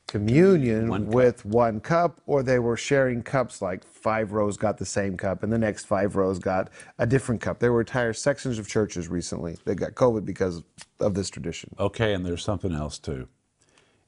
communion 0.06 1.06
with 1.06 1.44
one 1.44 1.80
cup, 1.80 2.20
or 2.26 2.42
they 2.42 2.58
were 2.58 2.76
sharing 2.76 3.22
cups 3.22 3.62
like 3.62 3.84
five 3.84 4.32
rows 4.32 4.56
got 4.56 4.78
the 4.78 4.84
same 4.84 5.16
cup 5.16 5.42
and 5.42 5.52
the 5.52 5.58
next 5.58 5.86
five 5.86 6.14
rows 6.16 6.38
got 6.38 6.70
a 6.98 7.06
different 7.06 7.40
cup. 7.40 7.58
There 7.58 7.72
were 7.72 7.80
entire 7.80 8.12
sections 8.12 8.58
of 8.58 8.68
churches 8.68 9.08
recently 9.08 9.56
that 9.64 9.76
got 9.76 9.94
COVID 9.94 10.24
because 10.24 10.62
of 11.00 11.14
this 11.14 11.30
tradition. 11.30 11.74
Okay, 11.78 12.12
and 12.12 12.24
there's 12.24 12.44
something 12.44 12.72
else 12.72 12.98
too. 12.98 13.28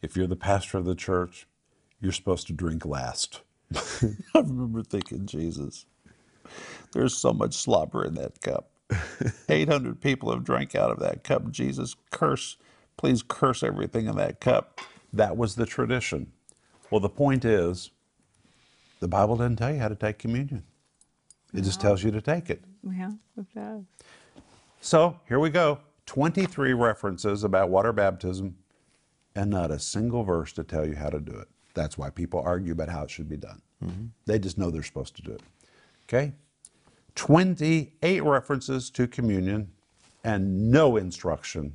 If 0.03 0.17
you're 0.17 0.27
the 0.27 0.37
pastor 0.37 0.79
of 0.79 0.85
the 0.85 0.95
church, 0.95 1.47
you're 2.01 2.13
supposed 2.13 2.47
to 2.49 2.53
drink 2.53 2.85
last. 2.85 3.41
I 3.75 4.15
remember 4.35 4.83
thinking, 4.83 5.27
Jesus, 5.27 5.87
there's 6.93 7.17
so 7.17 7.33
much 7.33 7.55
slobber 7.55 8.05
in 8.05 8.15
that 8.15 8.41
cup. 8.43 8.71
800 9.49 10.01
people 10.01 10.31
have 10.31 10.45
drank 10.45 10.75
out 10.75 10.91
of 10.91 11.01
that 11.01 11.25
cup. 11.25 11.51
Jesus, 11.51 11.97
curse, 12.11 12.57
please 12.97 13.23
curse 13.23 13.63
everything 13.63 14.07
in 14.07 14.17
that 14.17 14.41
cup. 14.41 14.81
That 15.13 15.37
was 15.37 15.55
the 15.55 15.67
tradition. 15.67 16.33
Well, 16.91 17.01
the 17.01 17.09
point 17.09 17.45
is, 17.45 17.91
the 19.01 19.09
Bible 19.09 19.37
doesn't 19.37 19.57
tell 19.57 19.73
you 19.73 19.79
how 19.81 19.89
to 19.89 19.95
take 19.95 20.19
communion. 20.19 20.65
It 21.55 21.63
just 21.63 21.81
tells 21.81 22.03
you 22.03 22.11
to 22.11 22.21
take 22.21 22.51
it. 22.51 22.63
Yeah, 22.83 23.13
it 23.37 23.47
does. 23.55 23.85
So 24.81 25.19
here 25.27 25.39
we 25.39 25.51
go 25.51 25.81
23 26.07 26.73
references 26.73 27.45
about 27.45 27.69
water 27.69 27.93
baptism, 27.93 28.57
and 29.35 29.51
not 29.51 29.71
a 29.71 29.79
single 29.79 30.23
verse 30.23 30.53
to 30.55 30.65
tell 30.65 30.87
you 30.87 30.95
how 30.95 31.11
to 31.11 31.21
do 31.21 31.33
it. 31.33 31.49
That's 31.75 31.99
why 31.99 32.11
people 32.11 32.41
argue 32.41 32.73
about 32.73 32.89
how 32.89 33.03
it 33.03 33.11
should 33.11 33.29
be 33.29 33.37
done. 33.37 33.61
Mm-hmm. 33.85 34.07
They 34.25 34.39
just 34.39 34.57
know 34.57 34.71
they're 34.71 34.83
supposed 34.83 35.17
to 35.17 35.23
do 35.23 35.33
it. 35.33 35.43
Okay? 36.05 36.33
28 37.17 38.23
references 38.23 38.91
to 38.91 39.07
communion 39.07 39.73
and 40.25 40.71
no 40.71 40.97
instruction 40.97 41.75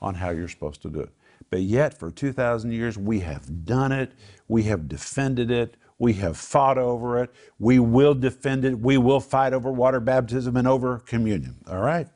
on 0.00 0.14
how 0.14 0.30
you're 0.30 0.48
supposed 0.48 0.82
to 0.82 0.90
do 0.90 1.00
it. 1.00 1.10
But 1.50 1.60
yet, 1.60 1.98
for 1.98 2.10
2,000 2.10 2.72
years, 2.72 2.98
we 2.98 3.20
have 3.20 3.64
done 3.64 3.92
it, 3.92 4.12
we 4.48 4.64
have 4.64 4.88
defended 4.88 5.50
it, 5.50 5.76
we 5.98 6.14
have 6.14 6.36
fought 6.36 6.78
over 6.78 7.22
it, 7.22 7.30
we 7.58 7.78
will 7.78 8.14
defend 8.14 8.64
it, 8.64 8.78
we 8.78 8.98
will 8.98 9.20
fight 9.20 9.52
over 9.52 9.72
water 9.72 10.00
baptism 10.00 10.56
and 10.56 10.66
over 10.66 10.98
communion. 10.98 11.56
All 11.68 11.80
right? 11.80 12.08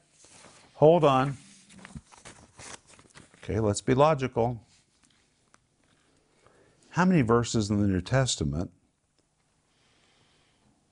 Hold 0.75 1.05
on. 1.05 1.37
Okay, 3.43 3.61
let's 3.61 3.81
be 3.81 3.95
logical. 3.95 4.61
How 6.91 7.05
many 7.05 7.23
verses 7.23 7.71
in 7.71 7.81
the 7.81 7.87
New 7.87 8.01
Testament 8.01 8.71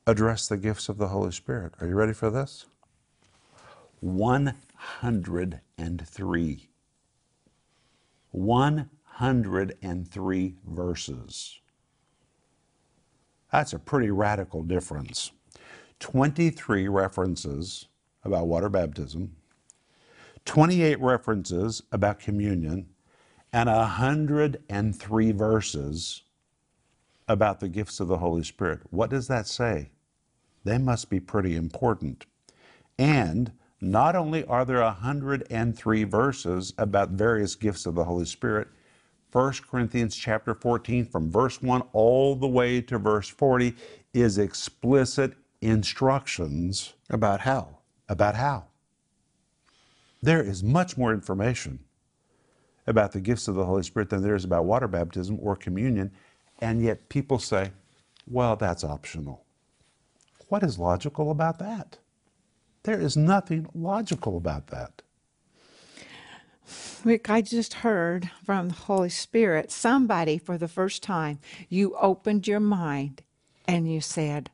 address 0.07 0.47
the 0.47 0.57
gifts 0.57 0.89
of 0.89 0.97
the 0.97 1.09
Holy 1.09 1.33
Spirit? 1.33 1.73
Are 1.81 1.87
you 1.87 1.95
ready 1.95 2.13
for 2.13 2.31
this? 2.31 2.67
103. 4.01 6.69
103 8.31 10.55
verses. 10.67 11.61
That's 13.51 13.73
a 13.73 13.79
pretty 13.79 14.11
radical 14.11 14.63
difference. 14.63 15.33
23 16.01 16.89
references 16.89 17.87
about 18.25 18.47
water 18.47 18.69
baptism, 18.69 19.35
28 20.45 21.01
references 21.01 21.83
about 21.91 22.21
communion, 22.21 22.91
and 23.53 23.69
103 23.69 25.33
verses 25.33 26.23
about 27.27 27.59
the 27.61 27.69
gifts 27.69 28.01
of 28.01 28.09
the 28.09 28.19
Holy 28.19 28.43
Spirit. 28.43 28.81
What 28.91 29.11
does 29.11 29.29
that 29.29 29.47
say? 29.47 29.91
They 30.65 30.79
must 30.79 31.11
be 31.11 31.21
pretty 31.21 31.57
important. 31.57 32.27
And 32.99 33.53
not 33.81 34.17
only 34.17 34.45
are 34.45 34.65
there 34.65 34.83
103 34.83 36.05
verses 36.05 36.75
about 36.79 37.11
various 37.11 37.55
gifts 37.55 37.87
of 37.87 37.95
the 37.95 38.05
Holy 38.05 38.25
Spirit, 38.25 38.69
1 39.31 39.53
Corinthians 39.71 40.17
chapter 40.17 40.55
14 40.55 41.05
from 41.05 41.31
verse 41.31 41.61
1 41.61 41.83
all 41.93 42.35
the 42.35 42.49
way 42.49 42.81
to 42.81 42.99
verse 42.99 43.29
40 43.29 43.75
is 44.15 44.39
explicit 44.39 45.35
instructions 45.61 46.95
About 47.11 47.41
how? 47.41 47.79
about 48.09 48.35
how. 48.37 48.65
There 50.23 50.43
is 50.43 50.63
much 50.63 50.97
more 50.97 51.13
information 51.13 51.81
about 52.87 53.13
the 53.13 53.21
gifts 53.21 53.49
of 53.49 53.55
the 53.55 53.67
Holy 53.67 53.83
Spirit 53.83 54.09
than 54.09 54.23
there 54.23 54.35
is 54.35 54.45
about 54.45 54.65
water 54.65 54.89
baptism 54.89 55.39
or 55.43 55.55
communion, 55.55 56.11
and 56.61 56.83
yet 56.83 57.09
people 57.09 57.39
say, 57.39 57.73
well, 58.27 58.57
that's 58.57 58.83
optional. 58.83 59.45
What 60.49 60.63
is 60.63 60.79
logical 60.79 61.31
about 61.31 61.59
that? 61.59 61.99
There 62.89 63.03
is 63.03 63.19
nothing 63.19 63.69
logical 63.75 64.39
about 64.39 64.69
that. 64.69 65.03
Rick, 67.05 67.29
I 67.29 67.43
just 67.43 67.75
heard 67.75 68.31
from 68.47 68.69
the 68.69 68.75
Holy 68.77 69.11
Spirit, 69.11 69.71
somebody 69.71 70.39
for 70.39 70.57
the 70.57 70.69
first 70.69 71.03
time, 71.03 71.39
you 71.69 71.95
opened 72.01 72.49
your 72.49 72.61
mind 72.61 73.21
and 73.67 73.93
you 73.93 74.01
said, 74.01 74.49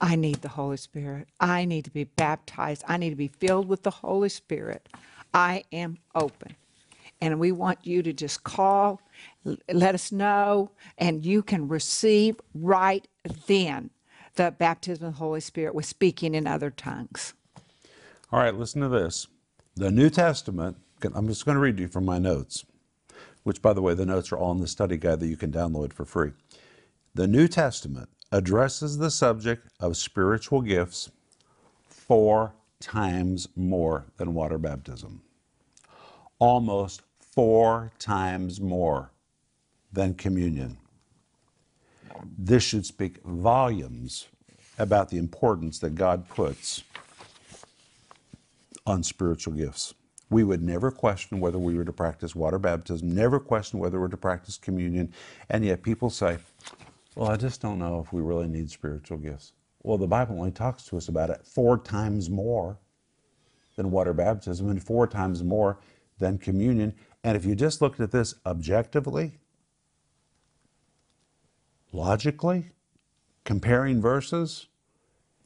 I 0.00 0.16
need 0.16 0.42
the 0.42 0.48
Holy 0.48 0.76
Spirit. 0.76 1.28
I 1.38 1.66
need 1.66 1.84
to 1.84 1.92
be 1.92 2.02
baptized. 2.02 2.82
I 2.88 2.96
need 2.96 3.10
to 3.10 3.16
be 3.16 3.28
filled 3.28 3.68
with 3.68 3.84
the 3.84 3.92
Holy 3.92 4.28
Spirit. 4.28 4.88
I 5.32 5.62
am 5.70 5.98
open. 6.16 6.56
And 7.20 7.38
we 7.38 7.52
want 7.52 7.86
you 7.86 8.02
to 8.02 8.12
just 8.12 8.42
call, 8.42 9.00
let 9.72 9.94
us 9.94 10.10
know, 10.10 10.72
and 10.98 11.24
you 11.24 11.44
can 11.44 11.68
receive 11.68 12.40
right 12.54 13.06
then 13.46 13.90
the 14.36 14.54
baptism 14.56 15.06
of 15.06 15.14
the 15.14 15.18
Holy 15.18 15.40
Spirit 15.40 15.74
with 15.74 15.84
speaking 15.84 16.34
in 16.34 16.46
other 16.46 16.70
tongues. 16.70 17.34
All 18.32 18.40
right, 18.40 18.54
listen 18.54 18.80
to 18.82 18.88
this. 18.88 19.26
The 19.74 19.90
New 19.90 20.10
Testament, 20.10 20.76
I'm 21.14 21.28
just 21.28 21.44
going 21.44 21.56
to 21.56 21.60
read 21.60 21.78
you 21.78 21.88
from 21.88 22.04
my 22.04 22.18
notes, 22.18 22.64
which, 23.42 23.60
by 23.60 23.72
the 23.72 23.82
way, 23.82 23.94
the 23.94 24.06
notes 24.06 24.32
are 24.32 24.36
all 24.36 24.52
in 24.52 24.60
the 24.60 24.66
study 24.66 24.96
guide 24.96 25.20
that 25.20 25.28
you 25.28 25.36
can 25.36 25.52
download 25.52 25.92
for 25.92 26.04
free. 26.04 26.32
The 27.14 27.26
New 27.26 27.48
Testament 27.48 28.08
addresses 28.32 28.98
the 28.98 29.10
subject 29.10 29.68
of 29.80 29.96
spiritual 29.96 30.62
gifts 30.62 31.10
four 31.88 32.54
times 32.80 33.48
more 33.56 34.06
than 34.16 34.34
water 34.34 34.58
baptism. 34.58 35.22
Almost 36.38 37.02
four 37.18 37.90
times 37.98 38.60
more 38.60 39.10
than 39.92 40.14
communion. 40.14 40.78
This 42.38 42.62
should 42.62 42.86
speak 42.86 43.22
volumes 43.24 44.28
about 44.78 45.08
the 45.08 45.18
importance 45.18 45.78
that 45.80 45.94
God 45.94 46.28
puts 46.28 46.84
on 48.86 49.02
spiritual 49.02 49.54
gifts. 49.54 49.94
We 50.28 50.44
would 50.44 50.62
never 50.62 50.90
question 50.90 51.40
whether 51.40 51.58
we 51.58 51.74
were 51.74 51.84
to 51.84 51.92
practice 51.92 52.34
water 52.34 52.58
baptism, 52.58 53.14
never 53.14 53.38
question 53.38 53.78
whether 53.78 54.00
we're 54.00 54.08
to 54.08 54.16
practice 54.16 54.56
communion, 54.56 55.12
and 55.50 55.64
yet 55.64 55.82
people 55.82 56.10
say, 56.10 56.38
well, 57.14 57.30
I 57.30 57.36
just 57.36 57.60
don't 57.60 57.78
know 57.78 58.00
if 58.00 58.12
we 58.12 58.20
really 58.20 58.48
need 58.48 58.70
spiritual 58.70 59.18
gifts. 59.18 59.52
Well, 59.82 59.98
the 59.98 60.06
Bible 60.06 60.36
only 60.36 60.50
talks 60.50 60.84
to 60.86 60.96
us 60.96 61.08
about 61.08 61.30
it 61.30 61.46
four 61.46 61.78
times 61.78 62.28
more 62.28 62.78
than 63.76 63.90
water 63.90 64.12
baptism 64.12 64.68
and 64.68 64.82
four 64.82 65.06
times 65.06 65.44
more 65.44 65.78
than 66.18 66.38
communion. 66.38 66.94
And 67.22 67.36
if 67.36 67.44
you 67.44 67.54
just 67.54 67.80
looked 67.80 68.00
at 68.00 68.10
this 68.10 68.34
objectively, 68.44 69.38
logically, 71.96 72.66
comparing 73.44 74.02
verses, 74.02 74.66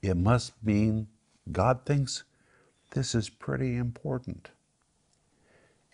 it 0.02 0.16
must 0.16 0.52
mean 0.64 1.07
God 1.52 1.87
thinks 1.87 2.25
this 2.90 3.14
is 3.14 3.28
pretty 3.30 3.76
important. 3.76 4.50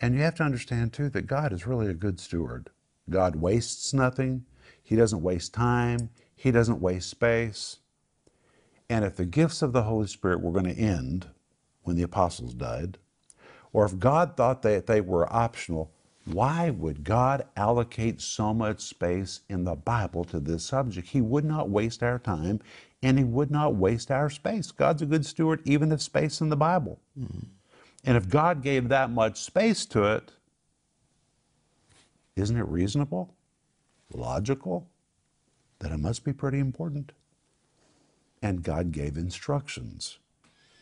And 0.01 0.15
you 0.15 0.21
have 0.21 0.35
to 0.35 0.43
understand, 0.43 0.93
too, 0.93 1.09
that 1.09 1.27
God 1.27 1.53
is 1.53 1.67
really 1.67 1.87
a 1.87 1.93
good 1.93 2.19
steward. 2.19 2.69
God 3.09 3.35
wastes 3.35 3.93
nothing, 3.93 4.45
He 4.83 4.95
doesn't 4.95 5.21
waste 5.21 5.53
time, 5.53 6.09
He 6.35 6.51
doesn't 6.51 6.81
waste 6.81 7.09
space. 7.09 7.77
And 8.89 9.05
if 9.05 9.15
the 9.15 9.25
gifts 9.25 9.61
of 9.61 9.73
the 9.73 9.83
Holy 9.83 10.07
Spirit 10.07 10.41
were 10.41 10.51
going 10.51 10.73
to 10.73 10.81
end 10.81 11.27
when 11.83 11.95
the 11.95 12.03
apostles 12.03 12.53
died, 12.53 12.97
or 13.73 13.85
if 13.85 13.99
God 13.99 14.35
thought 14.35 14.63
that 14.63 14.87
they 14.87 15.01
were 15.01 15.31
optional, 15.31 15.91
why 16.33 16.69
would 16.69 17.03
God 17.03 17.47
allocate 17.55 18.21
so 18.21 18.53
much 18.53 18.81
space 18.81 19.41
in 19.49 19.63
the 19.63 19.75
Bible 19.75 20.23
to 20.25 20.39
this 20.39 20.65
subject? 20.65 21.09
He 21.09 21.21
would 21.21 21.45
not 21.45 21.69
waste 21.69 22.03
our 22.03 22.19
time 22.19 22.59
and 23.01 23.17
He 23.17 23.23
would 23.23 23.51
not 23.51 23.75
waste 23.75 24.11
our 24.11 24.29
space. 24.29 24.71
God's 24.71 25.01
a 25.01 25.05
good 25.05 25.25
steward, 25.25 25.61
even 25.65 25.91
of 25.91 26.01
space 26.01 26.41
in 26.41 26.49
the 26.49 26.57
Bible. 26.57 26.99
And 28.03 28.17
if 28.17 28.29
God 28.29 28.61
gave 28.61 28.89
that 28.89 29.11
much 29.11 29.41
space 29.41 29.85
to 29.87 30.03
it, 30.03 30.31
isn't 32.35 32.57
it 32.57 32.67
reasonable, 32.67 33.35
logical, 34.13 34.87
that 35.79 35.91
it 35.91 35.97
must 35.97 36.23
be 36.23 36.33
pretty 36.33 36.59
important? 36.59 37.11
And 38.41 38.63
God 38.63 38.91
gave 38.91 39.17
instructions. 39.17 40.19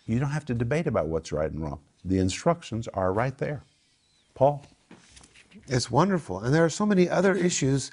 You 0.05 0.19
don't 0.19 0.29
have 0.29 0.45
to 0.45 0.53
debate 0.53 0.87
about 0.87 1.07
what's 1.07 1.31
right 1.31 1.51
and 1.51 1.61
wrong. 1.63 1.79
The 2.03 2.19
instructions 2.19 2.87
are 2.89 3.13
right 3.13 3.37
there. 3.37 3.63
Paul? 4.33 4.65
It's 5.67 5.89
wonderful. 5.89 6.39
And 6.39 6.53
there 6.53 6.63
are 6.63 6.69
so 6.69 6.85
many 6.85 7.09
other 7.09 7.33
issues 7.33 7.91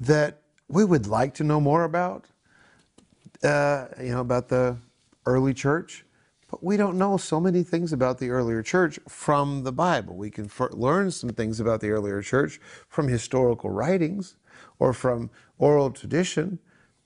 that 0.00 0.42
we 0.68 0.84
would 0.84 1.06
like 1.06 1.34
to 1.34 1.44
know 1.44 1.60
more 1.60 1.84
about, 1.84 2.26
uh, 3.44 3.86
you 4.00 4.10
know, 4.10 4.20
about 4.20 4.48
the 4.48 4.76
early 5.26 5.54
church. 5.54 6.04
But 6.50 6.62
we 6.62 6.76
don't 6.76 6.98
know 6.98 7.16
so 7.16 7.40
many 7.40 7.62
things 7.62 7.92
about 7.92 8.18
the 8.18 8.30
earlier 8.30 8.62
church 8.62 8.98
from 9.08 9.62
the 9.64 9.72
Bible. 9.72 10.16
We 10.16 10.30
can 10.30 10.48
fir- 10.48 10.70
learn 10.72 11.10
some 11.10 11.30
things 11.30 11.60
about 11.60 11.80
the 11.80 11.90
earlier 11.90 12.20
church 12.20 12.60
from 12.88 13.08
historical 13.08 13.70
writings 13.70 14.36
or 14.78 14.92
from 14.92 15.30
oral 15.58 15.90
tradition. 15.90 16.58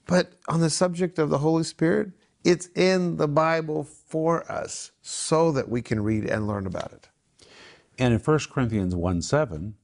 But 0.06 0.32
on 0.48 0.60
the 0.60 0.70
subject 0.70 1.18
of 1.18 1.30
the 1.30 1.38
Holy 1.38 1.64
Spirit, 1.64 2.10
it's 2.42 2.68
in 2.74 3.16
the 3.16 3.28
Bible 3.28 3.84
for 3.84 4.50
us 4.50 4.92
so 5.02 5.52
that 5.52 5.68
we 5.68 5.82
can 5.82 6.02
read 6.02 6.24
and 6.24 6.46
learn 6.46 6.66
about 6.66 6.92
it. 6.92 7.08
And 7.98 8.14
in 8.14 8.20
1 8.20 8.38
Corinthians 8.50 8.94
1 8.94 9.22
7, 9.22 9.74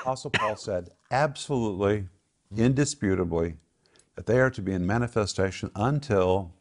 Apostle 0.00 0.30
Paul 0.30 0.56
said, 0.56 0.90
absolutely, 1.10 2.08
indisputably, 2.56 3.56
that 4.16 4.26
they 4.26 4.38
are 4.38 4.50
to 4.50 4.62
be 4.62 4.72
in 4.72 4.86
manifestation 4.86 5.70
until 5.74 6.52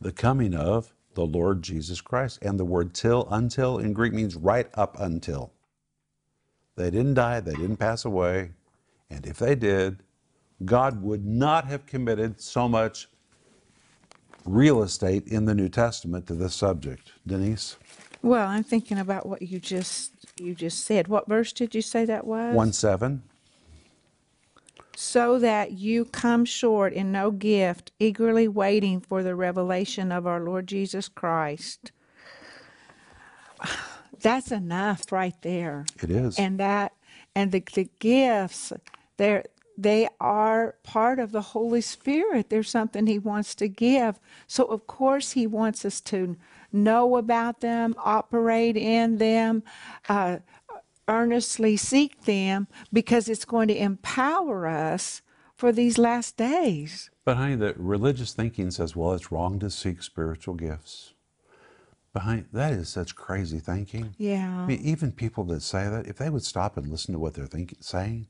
the 0.00 0.12
coming 0.12 0.54
of 0.54 0.94
the 1.14 1.26
Lord 1.26 1.62
Jesus 1.62 2.00
Christ. 2.00 2.38
And 2.42 2.58
the 2.58 2.64
word 2.64 2.94
till, 2.94 3.26
until 3.30 3.78
in 3.78 3.92
Greek 3.92 4.12
means 4.12 4.36
right 4.36 4.68
up 4.74 4.98
until. 4.98 5.52
They 6.76 6.90
didn't 6.90 7.14
die, 7.14 7.40
they 7.40 7.52
didn't 7.54 7.76
pass 7.76 8.04
away. 8.04 8.52
And 9.10 9.26
if 9.26 9.38
they 9.38 9.54
did, 9.54 10.02
God 10.64 11.02
would 11.02 11.24
not 11.24 11.66
have 11.66 11.86
committed 11.86 12.40
so 12.40 12.68
much 12.68 13.08
real 14.44 14.82
estate 14.82 15.26
in 15.26 15.44
the 15.44 15.54
New 15.54 15.68
Testament 15.68 16.26
to 16.26 16.34
this 16.34 16.54
subject. 16.54 17.12
Denise? 17.26 17.76
Well, 18.22 18.46
I'm 18.46 18.62
thinking 18.62 18.98
about 18.98 19.26
what 19.26 19.42
you 19.42 19.58
just 19.58 20.21
you 20.42 20.54
just 20.54 20.84
said. 20.84 21.08
What 21.08 21.28
verse 21.28 21.52
did 21.52 21.74
you 21.74 21.82
say 21.82 22.04
that 22.04 22.26
was? 22.26 22.54
1 22.54 22.72
7. 22.72 23.22
So 24.94 25.38
that 25.38 25.72
you 25.72 26.04
come 26.04 26.44
short 26.44 26.92
in 26.92 27.12
no 27.12 27.30
gift, 27.30 27.92
eagerly 27.98 28.46
waiting 28.46 29.00
for 29.00 29.22
the 29.22 29.34
revelation 29.34 30.12
of 30.12 30.26
our 30.26 30.40
Lord 30.40 30.66
Jesus 30.66 31.08
Christ. 31.08 31.92
That's 34.20 34.52
enough 34.52 35.10
right 35.10 35.34
there. 35.42 35.86
It 36.02 36.10
is. 36.10 36.38
And 36.38 36.60
that 36.60 36.92
and 37.34 37.50
the, 37.50 37.64
the 37.74 37.88
gifts, 37.98 38.72
they're 39.16 39.44
they 39.76 40.08
are 40.20 40.76
part 40.82 41.18
of 41.18 41.32
the 41.32 41.40
Holy 41.40 41.80
Spirit. 41.80 42.50
There's 42.50 42.70
something 42.70 43.06
He 43.06 43.18
wants 43.18 43.54
to 43.56 43.68
give. 43.68 44.20
So, 44.46 44.64
of 44.64 44.86
course, 44.86 45.32
He 45.32 45.46
wants 45.46 45.84
us 45.84 46.00
to 46.02 46.36
know 46.72 47.16
about 47.16 47.60
them, 47.60 47.94
operate 47.98 48.76
in 48.76 49.18
them, 49.18 49.62
uh, 50.08 50.38
earnestly 51.08 51.76
seek 51.76 52.24
them, 52.24 52.68
because 52.92 53.28
it's 53.28 53.44
going 53.44 53.68
to 53.68 53.76
empower 53.76 54.66
us 54.66 55.22
for 55.56 55.72
these 55.72 55.98
last 55.98 56.36
days. 56.36 57.10
But 57.24 57.36
honey, 57.36 57.54
the 57.54 57.74
religious 57.76 58.32
thinking 58.32 58.70
says, 58.70 58.96
well, 58.96 59.12
it's 59.12 59.30
wrong 59.30 59.58
to 59.60 59.70
seek 59.70 60.02
spiritual 60.02 60.54
gifts. 60.54 61.14
Behind 62.12 62.46
that 62.52 62.72
is 62.72 62.88
such 62.88 63.14
crazy 63.14 63.58
thinking. 63.58 64.14
Yeah. 64.18 64.64
I 64.64 64.66
mean, 64.66 64.80
even 64.82 65.12
people 65.12 65.44
that 65.44 65.62
say 65.62 65.88
that, 65.88 66.06
if 66.06 66.16
they 66.16 66.30
would 66.30 66.44
stop 66.44 66.76
and 66.76 66.88
listen 66.88 67.14
to 67.14 67.18
what 67.18 67.34
they're 67.34 67.46
thinking, 67.46 67.78
saying, 67.80 68.26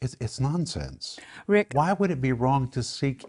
it's, 0.00 0.16
it's 0.20 0.40
nonsense. 0.40 1.18
Rick, 1.46 1.70
Why 1.72 1.92
would 1.92 2.10
it 2.10 2.20
be 2.20 2.32
wrong 2.32 2.68
to 2.70 2.82
seek 2.82 3.24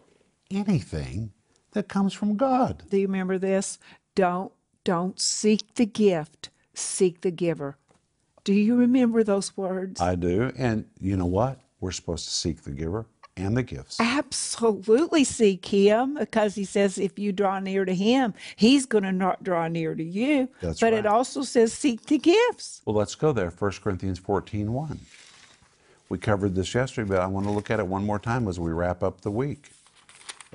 anything 0.49 1.31
that 1.75 1.87
comes 1.87 2.13
from 2.13 2.35
God? 2.35 2.83
do 2.89 2.97
you 2.97 3.07
remember 3.07 3.37
this? 3.37 3.77
Don't 4.15 4.51
don't 4.83 5.19
seek 5.19 5.75
the 5.75 5.85
gift, 5.85 6.49
seek 6.73 7.21
the 7.21 7.31
giver. 7.31 7.77
Do 8.43 8.53
you 8.53 8.75
remember 8.75 9.23
those 9.23 9.57
words? 9.57 9.99
I 9.99 10.15
do. 10.15 10.51
And 10.57 10.85
you 10.99 11.17
know 11.17 11.25
what? 11.25 11.59
We're 11.79 11.91
supposed 11.91 12.25
to 12.25 12.31
seek 12.31 12.61
the 12.61 12.71
giver 12.71 13.07
and 13.35 13.57
the 13.57 13.63
gifts. 13.63 13.99
Absolutely 13.99 15.23
seek 15.23 15.65
him 15.65 16.15
because 16.19 16.55
he 16.55 16.63
says 16.63 16.97
if 16.97 17.17
you 17.17 17.31
draw 17.31 17.59
near 17.59 17.83
to 17.83 17.93
him, 17.93 18.33
he's 18.55 18.85
going 18.85 19.03
to 19.03 19.11
not 19.11 19.43
draw 19.43 19.67
near 19.67 19.95
to 19.95 20.03
you. 20.03 20.49
That's 20.61 20.79
but 20.79 20.93
it 20.93 21.05
also 21.05 21.41
says 21.41 21.73
seek 21.73 22.05
the 22.05 22.19
gifts. 22.19 22.81
Well, 22.85 22.95
let's 22.95 23.15
go 23.15 23.33
there. 23.33 23.49
1 23.49 23.71
Corinthians 23.83 24.19
14 24.19 24.71
1. 24.71 24.99
We 26.07 26.19
covered 26.19 26.53
this 26.53 26.73
yesterday, 26.75 27.09
but 27.09 27.19
I 27.19 27.25
want 27.25 27.47
to 27.47 27.51
look 27.51 27.71
at 27.71 27.79
it 27.79 27.87
one 27.87 28.05
more 28.05 28.19
time 28.19 28.47
as 28.47 28.59
we 28.59 28.71
wrap 28.71 29.01
up 29.01 29.21
the 29.21 29.31
week. 29.31 29.71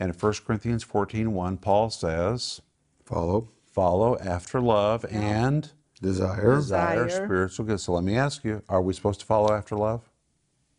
And 0.01 0.13
in 0.15 0.19
1 0.19 0.33
Corinthians 0.47 0.83
14 0.83 1.33
1, 1.35 1.57
Paul 1.59 1.91
says, 1.91 2.63
Follow. 3.05 3.49
follow 3.71 4.19
after 4.19 4.61
love 4.61 5.05
and 5.11 5.71
Desire. 6.01 6.55
desire 6.55 7.05
Desire. 7.05 7.27
spiritual 7.27 7.67
gifts. 7.67 7.83
So 7.85 7.93
let 7.93 8.05
me 8.05 8.17
ask 8.17 8.43
you, 8.43 8.63
are 8.69 8.81
we 8.81 8.95
supposed 8.95 9.21
to 9.21 9.27
follow 9.27 9.53
after 9.53 9.77
love? 9.77 10.09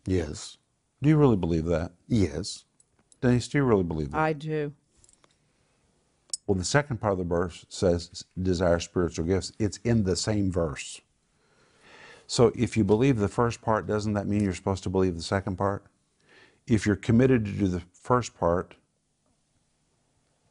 Yes. 0.07 0.57
Do 1.03 1.09
you 1.09 1.17
really 1.17 1.35
believe 1.37 1.65
that? 1.65 1.91
Yes. 2.07 2.65
Denise, 3.21 3.47
do 3.47 3.59
you 3.59 3.63
really 3.63 3.83
believe 3.83 4.11
that? 4.11 4.19
I 4.19 4.33
do. 4.33 4.73
Well, 6.47 6.57
the 6.57 6.65
second 6.65 6.97
part 6.99 7.13
of 7.13 7.19
the 7.19 7.23
verse 7.23 7.65
says 7.69 8.25
desire 8.41 8.79
spiritual 8.79 9.25
gifts. 9.25 9.53
It's 9.59 9.77
in 9.83 10.03
the 10.03 10.15
same 10.15 10.51
verse. 10.51 10.99
So 12.25 12.51
if 12.55 12.75
you 12.75 12.83
believe 12.83 13.17
the 13.19 13.27
first 13.27 13.61
part, 13.61 13.85
doesn't 13.85 14.13
that 14.13 14.25
mean 14.27 14.43
you're 14.43 14.53
supposed 14.55 14.83
to 14.83 14.89
believe 14.89 15.15
the 15.15 15.21
second 15.21 15.57
part? 15.57 15.85
If 16.65 16.87
you're 16.87 16.95
committed 16.95 17.45
to 17.45 17.51
do 17.51 17.67
the 17.67 17.83
first 17.93 18.35
part, 18.37 18.75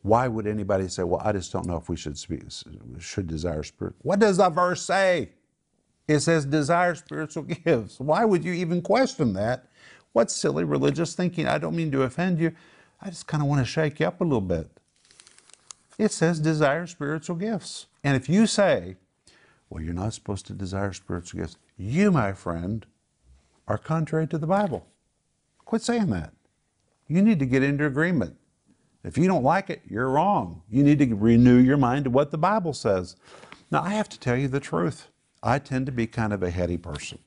why 0.03 0.29
would 0.29 0.47
anybody 0.47 0.89
say, 0.89 1.03
"Well, 1.03 1.21
I 1.23 1.33
just 1.33 1.53
don't 1.53 1.67
know 1.67 1.77
if 1.77 1.89
we 1.89 1.97
should 1.97 2.19
speak, 2.19 2.43
should 2.99 3.27
desire 3.27 3.63
spirit"? 3.63 3.95
What 4.03 4.19
does 4.19 4.39
the 4.39 4.49
verse 4.49 4.83
say? 4.83 5.31
It 6.09 6.21
says 6.21 6.45
desire 6.45 6.95
spiritual 6.95 7.43
gifts. 7.65 8.01
Why 8.01 8.25
would 8.25 8.45
you 8.45 8.53
even 8.53 8.83
question 8.83 9.33
that? 9.35 9.67
What 10.13 10.31
silly 10.31 10.65
religious 10.65 11.15
thinking? 11.15 11.47
I 11.47 11.59
don't 11.59 11.77
mean 11.77 11.93
to 11.93 12.03
offend 12.03 12.41
you. 12.41 12.53
I 13.01 13.11
just 13.11 13.27
kind 13.27 13.43
of 13.43 13.49
want 13.49 13.61
to 13.61 13.65
shake 13.65 14.01
you 14.01 14.07
up 14.07 14.21
a 14.21 14.25
little 14.25 14.41
bit. 14.41 14.69
It 15.99 16.13
says 16.13 16.41
desire 16.41 16.87
spiritual 16.87 17.37
gifts. 17.37 17.87
And 18.03 18.17
if 18.17 18.29
you 18.29 18.47
say, 18.47 18.97
well, 19.69 19.83
you're 19.83 19.95
not 19.95 20.15
supposed 20.15 20.47
to 20.47 20.53
desire 20.53 20.93
spiritual 20.93 21.41
gifts, 21.41 21.57
you, 21.77 22.11
my 22.11 22.33
friend, 22.33 22.87
are 23.69 23.79
contrary 23.79 24.27
to 24.29 24.39
the 24.39 24.47
Bible. 24.47 24.87
Quit 25.65 25.83
saying 25.83 26.11
that. 26.11 26.33
You 27.07 27.23
need 27.23 27.39
to 27.39 27.47
get 27.47 27.63
into 27.63 27.87
agreement. 27.87 28.37
If 29.03 29.17
you 29.17 29.27
don't 29.27 29.45
like 29.45 29.71
it, 29.71 29.83
you're 29.89 30.11
wrong. 30.11 30.63
You 30.69 30.83
need 30.83 30.99
to 30.99 31.15
renew 31.15 31.57
your 31.59 31.79
mind 31.79 32.05
to 32.05 32.11
what 32.11 32.31
the 32.31 32.39
Bible 32.39 32.73
says. 32.73 33.17
Now, 33.71 33.83
I 33.83 33.91
have 33.91 34.09
to 34.11 34.21
tell 34.21 34.37
you 34.37 34.49
the 34.49 34.61
truth. 34.61 35.09
I 35.43 35.59
tend 35.59 35.87
to 35.87 35.93
be 35.93 36.07
kind 36.07 36.33
of 36.33 36.43
a 36.43 36.51
heady 36.51 36.77
person. 36.77 37.19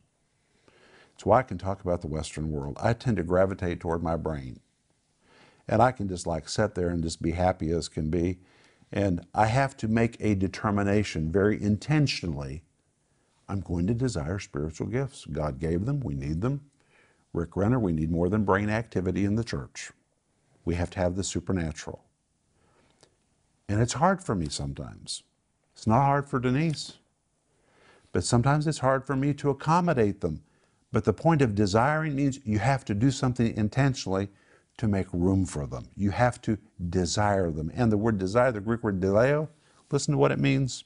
It's 1.16 1.26
why 1.26 1.40
I 1.40 1.44
can 1.44 1.58
talk 1.58 1.82
about 1.82 2.02
the 2.02 2.08
Western 2.08 2.52
world. 2.52 2.78
I 2.82 2.94
tend 2.94 3.18
to 3.18 3.24
gravitate 3.24 3.80
toward 3.80 4.04
my 4.04 4.18
brain. 4.18 4.60
And 5.68 5.82
I 5.82 5.92
can 5.92 6.08
just 6.08 6.28
like 6.28 6.50
sit 6.50 6.76
there 6.76 6.90
and 6.90 7.04
just 7.04 7.22
be 7.22 7.32
happy 7.32 7.72
as 7.72 7.88
can 7.88 8.10
be. 8.10 8.40
And 8.92 9.26
I 9.34 9.48
have 9.48 9.76
to 9.78 9.88
make 9.88 10.18
a 10.20 10.36
determination 10.36 11.32
very 11.32 11.62
intentionally. 11.62 12.64
I'm 13.50 13.62
going 13.62 13.88
to 13.88 13.94
desire 13.94 14.40
spiritual 14.40 14.88
gifts. 14.88 15.26
God 15.26 15.60
gave 15.60 15.86
them, 15.86 16.02
we 16.02 16.14
need 16.14 16.42
them. 16.42 16.62
Rick 17.34 17.56
Renner, 17.56 17.80
we 17.80 17.94
need 17.94 18.12
more 18.12 18.30
than 18.30 18.46
brain 18.46 18.70
activity 18.70 19.26
in 19.26 19.36
the 19.36 19.44
church. 19.44 19.92
We 20.66 20.76
have 20.76 20.90
to 20.92 21.00
have 21.00 21.16
the 21.16 21.24
supernatural. 21.24 22.04
And 23.68 23.82
it's 23.82 23.94
hard 23.94 24.24
for 24.24 24.36
me 24.36 24.48
sometimes. 24.50 25.24
It's 25.76 25.88
not 25.88 26.02
hard 26.02 26.28
for 26.28 26.40
Denise. 26.40 26.94
But 28.12 28.24
sometimes 28.24 28.68
it's 28.68 28.80
hard 28.80 29.06
for 29.06 29.16
me 29.16 29.34
to 29.34 29.50
accommodate 29.50 30.22
them. 30.22 30.42
But 30.92 31.06
the 31.06 31.14
point 31.14 31.42
of 31.42 31.56
desiring 31.56 32.16
means 32.16 32.40
you 32.46 32.60
have 32.60 32.86
to 32.86 32.94
do 32.94 33.10
something 33.10 33.58
intentionally 33.58 34.30
to 34.78 34.88
make 34.88 35.08
room 35.12 35.46
for 35.46 35.66
them. 35.66 35.88
You 35.96 36.12
have 36.12 36.42
to 36.44 36.58
desire 36.90 37.52
them. 37.52 37.72
And 37.74 37.92
the 37.92 37.98
word 37.98 38.18
desire, 38.20 38.52
the 38.52 38.62
Greek 38.62 38.84
word 38.84 39.00
zeloo, 39.00 39.48
listen 39.92 40.12
to 40.12 40.18
what 40.18 40.32
it 40.32 40.40
means. 40.40 40.84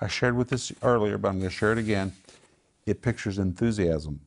I 0.00 0.08
shared 0.08 0.36
with 0.36 0.48
this 0.48 0.72
earlier, 0.82 1.18
but 1.18 1.28
I'm 1.28 1.38
going 1.38 1.50
to 1.50 1.54
share 1.54 1.72
it 1.72 1.78
again. 1.78 2.12
It 2.86 3.02
pictures 3.02 3.38
enthusiasm, 3.38 4.20